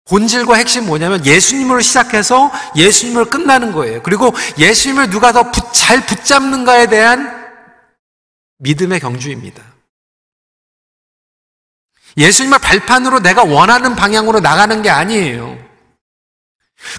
본질과 0.05 0.55
핵심 0.55 0.85
뭐냐면 0.85 1.25
예수님으로 1.25 1.81
시작해서 1.81 2.51
예수님으로 2.75 3.29
끝나는 3.29 3.71
거예요. 3.71 4.03
그리고 4.03 4.33
예수님을 4.57 5.09
누가 5.09 5.31
더 5.31 5.51
잘 5.73 6.05
붙잡는가에 6.05 6.87
대한 6.87 7.43
믿음의 8.59 9.01
경주입니다. 9.01 9.61
예수님의 12.15 12.59
발판으로 12.59 13.19
내가 13.19 13.43
원하는 13.43 13.95
방향으로 13.95 14.39
나가는 14.39 14.81
게 14.81 14.89
아니에요. 14.89 15.57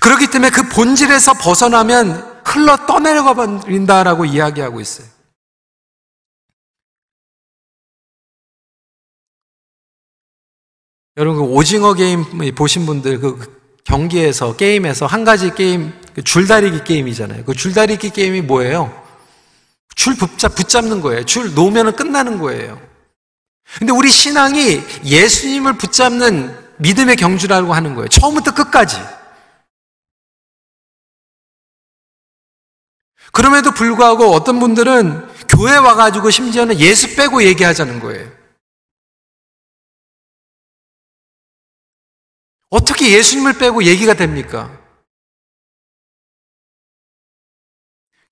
그렇기 0.00 0.26
때문에 0.28 0.50
그 0.50 0.68
본질에서 0.68 1.34
벗어나면 1.34 2.42
흘러 2.44 2.76
떠내려가 2.86 3.34
버린다라고 3.34 4.26
이야기하고 4.26 4.80
있어요. 4.80 5.06
여러분 11.16 11.46
그 11.46 11.52
오징어 11.52 11.94
게임 11.94 12.24
보신 12.54 12.86
분들 12.86 13.20
그 13.20 13.60
경기에서 13.84 14.56
게임에서 14.56 15.06
한 15.06 15.24
가지 15.24 15.54
게임 15.54 15.92
그 16.14 16.22
줄다리기 16.22 16.84
게임이잖아요. 16.84 17.44
그 17.44 17.54
줄다리기 17.54 18.10
게임이 18.10 18.42
뭐예요? 18.42 19.02
줄 19.94 20.16
붙잡, 20.16 20.54
붙잡는 20.54 21.00
거예요. 21.00 21.24
줄 21.24 21.54
놓으면 21.54 21.94
끝나는 21.94 22.38
거예요. 22.38 22.80
근데 23.78 23.92
우리 23.92 24.10
신앙이 24.10 24.80
예수님을 25.04 25.78
붙잡는 25.78 26.56
믿음의 26.78 27.16
경주라고 27.16 27.72
하는 27.72 27.94
거예요. 27.94 28.08
처음부터 28.08 28.54
끝까지. 28.54 28.96
그럼에도 33.32 33.72
불구하고 33.72 34.32
어떤 34.32 34.60
분들은 34.60 35.28
교회 35.48 35.76
와가지고 35.76 36.30
심지어는 36.30 36.78
예수 36.78 37.14
빼고 37.16 37.44
얘기하자는 37.44 38.00
거예요. 38.00 38.43
어떻게 42.74 43.12
예수님을 43.12 43.52
빼고 43.52 43.84
얘기가 43.84 44.14
됩니까? 44.14 44.68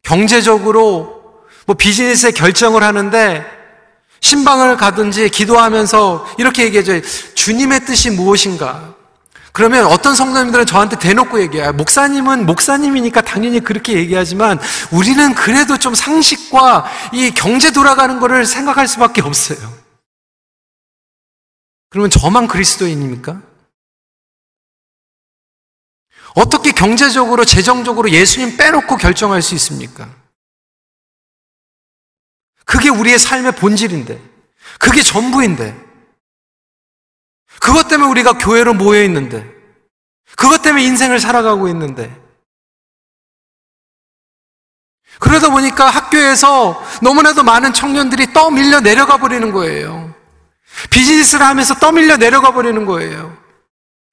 경제적으로 0.02 1.44
뭐 1.64 1.76
비즈니스에 1.76 2.33
결정을 2.33 2.83
하는데 2.83 3.46
신방을 4.18 4.76
가든지 4.78 5.28
기도하면서 5.28 6.35
이렇게 6.38 6.64
얘기해줘요. 6.64 7.02
주님의 7.35 7.85
뜻이 7.85 8.11
무엇인가? 8.11 8.96
그러면 9.52 9.87
어떤 9.87 10.16
성도님들은 10.16 10.66
저한테 10.66 10.98
대놓고 10.98 11.40
얘기해요. 11.42 11.72
목사님은 11.74 12.44
목사님이니까 12.44 13.20
당연히 13.20 13.61
그렇게 13.61 13.92
얘기하지만 13.92 14.59
우리는 14.90 15.35
그래도 15.37 15.78
좀 15.78 15.94
상식과 15.94 16.87
이 17.12 17.31
경제 17.31 17.70
돌아가는 17.70 18.18
거를 18.18 18.44
생각할 18.44 18.88
수밖에 18.88 19.22
없어요. 19.22 19.72
그러면 21.90 22.11
저만 22.11 22.48
그리스도인입니까? 22.48 23.51
어떻게 26.35 26.73
경제적으로, 26.73 27.45
재정적으로 27.45 28.11
예수님 28.11 28.57
빼놓고 28.57 28.97
결정할 28.97 29.42
수 29.42 29.55
있습니까? 29.55 30.09
그게 32.64 32.88
우리의 32.88 33.18
삶의 33.18 33.53
본질인데, 33.57 34.21
그게 34.79 35.03
전부인데, 35.03 35.77
그것 37.61 37.88
때문에 37.88 38.11
우리가 38.11 38.38
교회로 38.38 38.75
모여 38.75 39.03
있는데, 39.05 39.47
그것 40.37 40.62
때문에 40.62 40.85
인생을 40.85 41.21
살아가고 41.21 41.68
있는데, 41.68 42.23
그러다 45.18 45.51
보니까 45.51 45.88
학교에서 45.88 46.83
너무나도 47.03 47.42
많은 47.42 47.73
청년들이 47.73 48.33
떠밀려 48.33 48.81
내려가 48.81 49.18
버리는 49.18 49.53
거예요. 49.53 50.12
비즈니스를 50.90 51.47
하면서 51.47 51.75
떠밀려 51.75 52.16
내려가 52.16 52.53
버리는 52.53 52.85
거예요. 52.87 53.41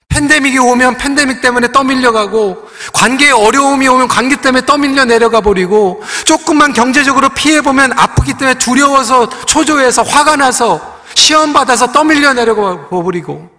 팬데믹이 0.10 0.58
오면 0.58 0.98
팬데믹 0.98 1.41
때문에 1.41 1.72
떠밀려가고 1.72 2.69
관계에 2.93 3.32
어려움이 3.32 3.88
오면 3.88 4.08
관계 4.08 4.36
때문에 4.36 4.65
떠밀려 4.65 5.06
내려가 5.06 5.39
버리고 5.39 6.04
조금만 6.26 6.74
경제적으로 6.74 7.30
피해 7.30 7.62
보면 7.62 7.98
아프기 7.98 8.34
때문에 8.34 8.58
두려워서 8.58 9.30
초조해서 9.45 10.04
화가 10.04 10.36
나서 10.36 11.00
시험 11.15 11.54
받아서 11.54 11.91
떠밀려 11.91 12.34
내려가 12.34 12.89
버리고 12.89 13.50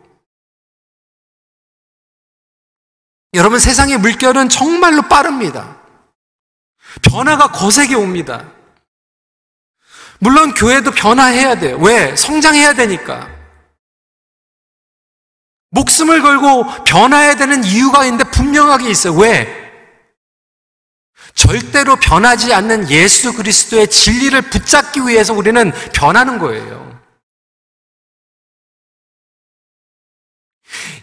여러분 3.32 3.58
세상의 3.60 3.98
물결은 3.98 4.48
정말로 4.48 5.02
빠릅니다. 5.02 5.76
변화가 7.02 7.52
거세게 7.52 7.94
옵니다. 7.94 8.44
물론 10.18 10.52
교회도 10.52 10.90
변화해야 10.90 11.54
돼요. 11.54 11.78
왜? 11.80 12.14
성장해야 12.16 12.74
되니까. 12.74 13.39
목숨을 15.70 16.22
걸고 16.22 16.85
변화해야 16.85 17.37
되는 17.37 17.64
이유가 17.64 18.04
있는데 18.04 18.24
분명하게 18.30 18.90
있어요. 18.90 19.14
왜? 19.14 19.61
절대로 21.35 21.96
변하지 21.96 22.52
않는 22.52 22.90
예수 22.90 23.33
그리스도의 23.33 23.88
진리를 23.88 24.40
붙잡기 24.42 25.00
위해서 25.06 25.33
우리는 25.33 25.72
변하는 25.94 26.38
거예요. 26.38 27.00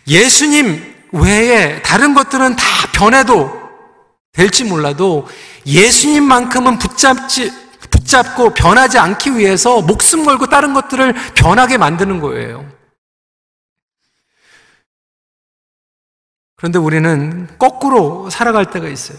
예수님 0.08 0.96
외에 1.12 1.82
다른 1.82 2.14
것들은 2.14 2.56
다 2.56 2.64
변해도 2.94 3.68
될지 4.34 4.64
몰라도 4.64 5.28
예수님만큼은 5.66 6.78
붙잡지, 6.78 7.52
붙잡고 7.90 8.54
변하지 8.54 9.00
않기 9.00 9.36
위해서 9.36 9.82
목숨 9.82 10.24
걸고 10.24 10.48
다른 10.48 10.74
것들을 10.74 11.14
변하게 11.34 11.78
만드는 11.78 12.20
거예요. 12.20 12.77
그런데 16.58 16.80
우리는 16.80 17.48
거꾸로 17.58 18.30
살아갈 18.30 18.70
때가 18.70 18.88
있어요. 18.90 19.18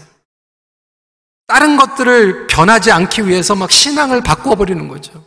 다른 1.47 1.77
것들을 1.77 2.47
변하지 2.47 2.91
않기 2.91 3.27
위해서 3.27 3.55
막 3.55 3.71
신앙을 3.71 4.21
바꿔버리는 4.21 4.87
거죠. 4.87 5.25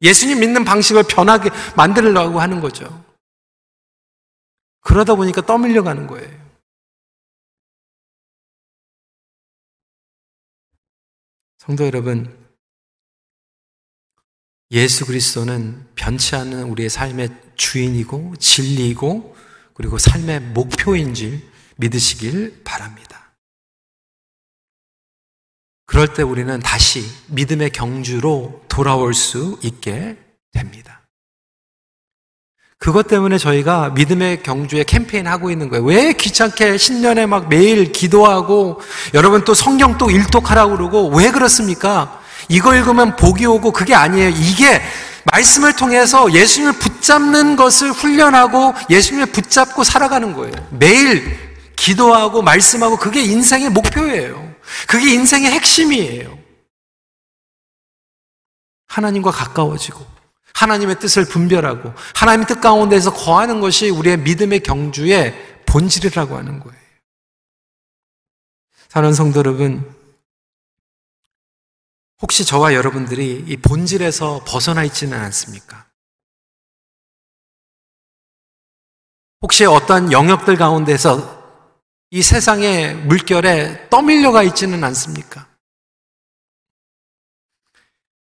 예수님 0.00 0.40
믿는 0.40 0.64
방식을 0.64 1.04
변하게 1.08 1.50
만들려고 1.76 2.40
하는 2.40 2.60
거죠. 2.60 3.04
그러다 4.80 5.16
보니까 5.16 5.42
떠밀려 5.42 5.82
가는 5.82 6.06
거예요. 6.06 6.46
성도 11.58 11.84
여러분, 11.84 12.46
예수 14.70 15.04
그리스도는 15.04 15.88
변치 15.96 16.36
않는 16.36 16.64
우리의 16.64 16.88
삶의 16.88 17.54
주인이고 17.56 18.36
진리이고 18.36 19.36
그리고 19.76 19.98
삶의 19.98 20.40
목표인 20.40 21.14
줄 21.14 21.40
믿으시길 21.76 22.62
바랍니다. 22.64 23.34
그럴 25.84 26.12
때 26.12 26.22
우리는 26.22 26.58
다시 26.60 27.04
믿음의 27.28 27.70
경주로 27.70 28.62
돌아올 28.68 29.14
수 29.14 29.58
있게 29.62 30.16
됩니다. 30.52 31.02
그것 32.78 33.06
때문에 33.06 33.38
저희가 33.38 33.90
믿음의 33.90 34.42
경주에 34.42 34.84
캠페인 34.84 35.26
하고 35.26 35.50
있는 35.50 35.68
거예요. 35.68 35.84
왜 35.84 36.12
귀찮게 36.12 36.76
신년에 36.76 37.26
막 37.26 37.48
매일 37.48 37.92
기도하고 37.92 38.80
여러분 39.14 39.44
또 39.44 39.54
성경 39.54 39.96
또 39.98 40.10
일독하라고 40.10 40.76
그러고 40.76 41.08
왜 41.08 41.30
그렇습니까? 41.30 42.20
이거 42.48 42.74
읽으면 42.74 43.16
복이 43.16 43.46
오고 43.46 43.72
그게 43.72 43.94
아니에요. 43.94 44.28
이게 44.30 44.82
말씀을 45.32 45.74
통해서 45.74 46.32
예수님을 46.32 46.74
붙잡는 46.78 47.56
것을 47.56 47.90
훈련하고 47.90 48.74
예수님을 48.90 49.26
붙잡고 49.26 49.84
살아가는 49.84 50.32
거예요. 50.32 50.54
매일 50.70 51.36
기도하고 51.74 52.42
말씀하고 52.42 52.96
그게 52.96 53.22
인생의 53.22 53.70
목표예요. 53.70 54.54
그게 54.86 55.12
인생의 55.12 55.50
핵심이에요. 55.50 56.36
하나님과 58.88 59.30
가까워지고 59.30 60.04
하나님의 60.54 60.98
뜻을 61.00 61.26
분별하고 61.26 61.92
하나님의 62.14 62.46
뜻 62.46 62.60
가운데서 62.60 63.12
거하는 63.12 63.60
것이 63.60 63.90
우리의 63.90 64.18
믿음의 64.18 64.60
경주의 64.60 65.34
본질이라고 65.66 66.36
하는 66.36 66.60
거예요. 66.60 66.76
사는 68.88 69.12
성도 69.12 69.40
여러분, 69.40 69.95
혹시 72.22 72.44
저와 72.44 72.74
여러분들이 72.74 73.44
이 73.46 73.56
본질에서 73.56 74.44
벗어나 74.46 74.84
있지는 74.84 75.18
않습니까? 75.18 75.86
혹시 79.42 79.64
어떤 79.64 80.12
영역들 80.12 80.56
가운데서 80.56 81.36
이 82.10 82.22
세상의 82.22 82.94
물결에 82.94 83.90
떠밀려가 83.90 84.42
있지는 84.42 84.82
않습니까? 84.84 85.46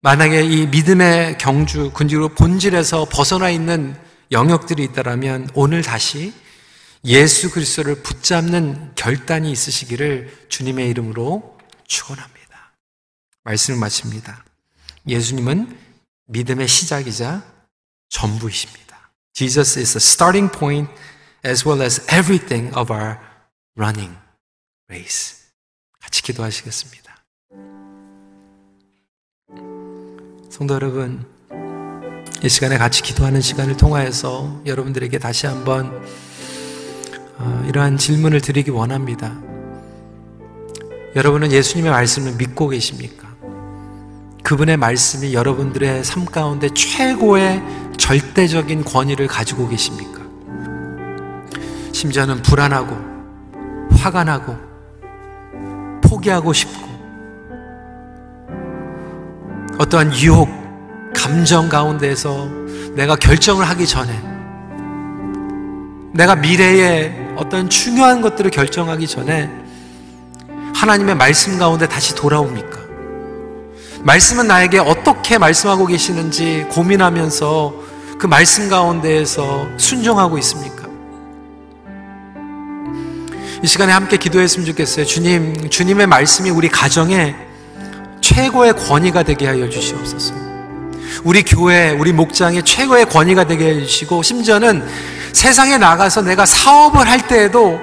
만약에 0.01 0.43
이 0.43 0.67
믿음의 0.67 1.38
경주, 1.38 1.91
군지로 1.93 2.30
본질에서 2.30 3.05
벗어나 3.05 3.49
있는 3.49 3.95
영역들이 4.32 4.84
있다면 4.84 5.49
오늘 5.53 5.82
다시 5.82 6.34
예수 7.05 7.51
그리스도를 7.51 8.01
붙잡는 8.01 8.95
결단이 8.95 9.51
있으시기를 9.51 10.47
주님의 10.49 10.89
이름으로 10.89 11.57
축원합니다. 11.88 12.32
말씀을 13.43 13.79
마칩니다. 13.79 14.43
예수님은 15.07 15.77
믿음의 16.27 16.67
시작이자 16.67 17.43
전부이십니다. 18.09 19.11
Jesus 19.33 19.79
is 19.79 19.93
the 19.93 20.01
starting 20.01 20.51
point 20.51 20.91
as 21.45 21.67
well 21.67 21.81
as 21.81 22.01
everything 22.13 22.75
of 22.77 22.91
our 22.91 23.17
running 23.75 24.15
race. 24.89 25.43
같이 25.99 26.21
기도하시겠습니다. 26.21 27.03
성도 30.49 30.75
여러분, 30.75 31.25
이 32.43 32.49
시간에 32.49 32.77
같이 32.77 33.01
기도하는 33.01 33.41
시간을 33.41 33.77
통하여서 33.77 34.63
여러분들에게 34.65 35.17
다시 35.17 35.47
한번 35.47 36.05
어, 37.37 37.65
이러한 37.67 37.97
질문을 37.97 38.41
드리기 38.41 38.69
원합니다. 38.69 39.41
여러분은 41.15 41.51
예수님의 41.51 41.91
말씀을 41.91 42.35
믿고 42.35 42.69
계십니까? 42.69 43.22
그분의 44.54 44.78
말씀이 44.78 45.34
여러분들의 45.34 46.04
삶 46.04 46.26
가운데 46.26 46.70
최고의 46.70 47.64
절대적인 47.97 48.84
권위를 48.86 49.26
가지고 49.26 49.68
계십니까? 49.68 50.22
심지어는 51.91 52.43
불안하고 52.43 52.95
화가 53.97 54.24
나고 54.24 54.56
포기하고 56.04 56.54
싶고 56.54 56.88
어떠한 59.80 60.14
유혹, 60.18 60.47
감정 61.16 61.68
가운데서 61.68 62.47
내가 62.93 63.16
결정을 63.16 63.68
하기 63.70 63.88
전에 63.88 64.14
내가 66.14 66.36
미래의 66.36 67.34
어떤 67.38 67.72
중요한 67.72 68.22
것들을 68.22 68.51
결정하기 68.51 69.08
전에 69.08 69.49
하나님의 70.76 71.16
말씀 71.16 71.58
가운데 71.58 71.88
다시 71.88 72.14
돌아옵니까? 72.14 72.82
말씀은 74.04 74.47
나에게 74.47 74.80
어떻게 74.80 75.38
말씀하고 75.38 75.86
계시는지 75.86 76.66
고민하면서 76.70 77.74
그 78.20 78.28
말씀 78.28 78.70
가운데에서 78.70 79.68
순종하고 79.78 80.38
있습니까? 80.39 80.84
이 83.64 83.68
시간에 83.68 83.93
함께 83.93 84.18
기도했으면 84.18 84.66
좋겠어요. 84.68 85.06
주님, 85.06 85.70
주님의 85.70 86.08
말씀이 86.08 86.49
우리 86.49 86.68
가정에 86.68 87.34
최고의 88.20 88.74
권위가 88.74 89.24
되게 89.24 89.47
하여 89.47 89.70
주시옵소서. 89.70 90.34
우리 91.24 91.43
교회, 91.43 91.91
우리 91.91 92.12
목장의 92.12 92.64
최고의 92.64 93.06
권위가 93.06 93.45
되게 93.45 93.68
해주시고, 93.68 94.22
심지어는 94.22 94.86
세상에 95.32 95.78
나가서 95.78 96.24
내가 96.24 96.45
사업을 96.45 97.08
할 97.08 97.26
때에도 97.26 97.80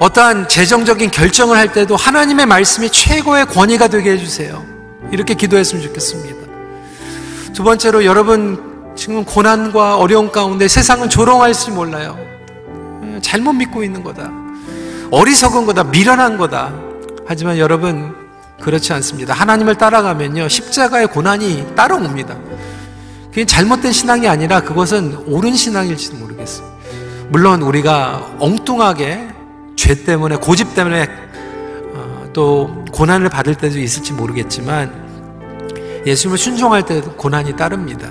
어떠한 0.00 0.48
재정적인 0.48 1.12
결정을 1.12 1.56
할 1.56 1.72
때도 1.72 1.94
하나님의 1.94 2.46
말씀이 2.46 2.90
최고의 2.90 3.46
권위가 3.46 3.86
되게 3.86 4.10
해주세요. 4.12 4.71
이렇게 5.12 5.34
기도했으면 5.34 5.84
좋겠습니다. 5.84 6.52
두 7.52 7.62
번째로 7.62 8.04
여러분 8.04 8.92
지금 8.96 9.24
고난과 9.24 9.98
어려움 9.98 10.32
가운데 10.32 10.68
세상은 10.68 11.08
조롱할지 11.08 11.70
몰라요. 11.70 12.18
잘못 13.20 13.52
믿고 13.52 13.84
있는 13.84 14.02
거다. 14.02 14.30
어리석은 15.10 15.66
거다. 15.66 15.84
미련한 15.84 16.38
거다. 16.38 16.72
하지만 17.26 17.58
여러분 17.58 18.14
그렇지 18.60 18.92
않습니다. 18.94 19.34
하나님을 19.34 19.76
따라가면요. 19.76 20.48
십자가의 20.48 21.08
고난이 21.08 21.74
따라옵니다. 21.76 22.36
그게 23.28 23.44
잘못된 23.44 23.92
신앙이 23.92 24.28
아니라 24.28 24.60
그것은 24.60 25.16
옳은 25.26 25.54
신앙일지도 25.54 26.16
모르겠어요. 26.16 26.70
물론 27.28 27.62
우리가 27.62 28.36
엉뚱하게 28.38 29.28
죄 29.76 30.04
때문에 30.04 30.36
고집 30.36 30.74
때문에 30.74 31.08
어, 31.94 32.28
또 32.32 32.84
고난을 32.92 33.30
받을 33.30 33.54
때도 33.54 33.78
있을지 33.78 34.12
모르겠지만 34.12 35.01
예수님을 36.06 36.38
순종할 36.38 36.84
때도 36.84 37.12
고난이 37.12 37.56
따릅니다. 37.56 38.08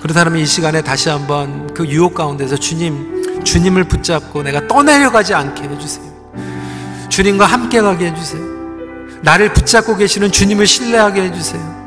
그렇다면 0.00 0.38
이 0.38 0.46
시간에 0.46 0.82
다시 0.82 1.08
한번 1.08 1.72
그 1.72 1.86
유혹 1.86 2.14
가운데서 2.14 2.56
주님, 2.56 3.42
주님을 3.42 3.84
붙잡고 3.84 4.42
내가 4.42 4.66
떠내려가지 4.66 5.34
않게 5.34 5.64
해주세요. 5.64 6.04
주님과 7.08 7.46
함께 7.46 7.80
가게 7.80 8.06
해주세요. 8.06 8.42
나를 9.22 9.52
붙잡고 9.52 9.96
계시는 9.96 10.30
주님을 10.30 10.66
신뢰하게 10.66 11.22
해주세요. 11.22 11.84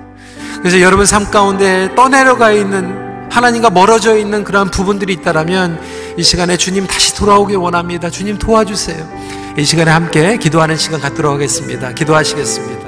그래서 0.60 0.82
여러분 0.82 1.06
삶 1.06 1.30
가운데 1.30 1.94
떠내려가 1.96 2.52
있는 2.52 3.28
하나님과 3.30 3.70
멀어져 3.70 4.18
있는 4.18 4.44
그러한 4.44 4.72
부분들이 4.72 5.14
있다라면 5.14 5.80
이 6.18 6.24
시간에 6.24 6.58
주님 6.58 6.88
다시 6.88 7.14
돌아오길 7.16 7.58
원합니다. 7.58 8.10
주님 8.10 8.40
도와주세요. 8.40 9.56
이 9.58 9.64
시간에 9.64 9.92
함께 9.92 10.38
기도하는 10.38 10.76
시간 10.78 11.00
갖도록 11.00 11.34
하겠습니다. 11.34 11.94
기도하시겠습니다. 11.94 12.87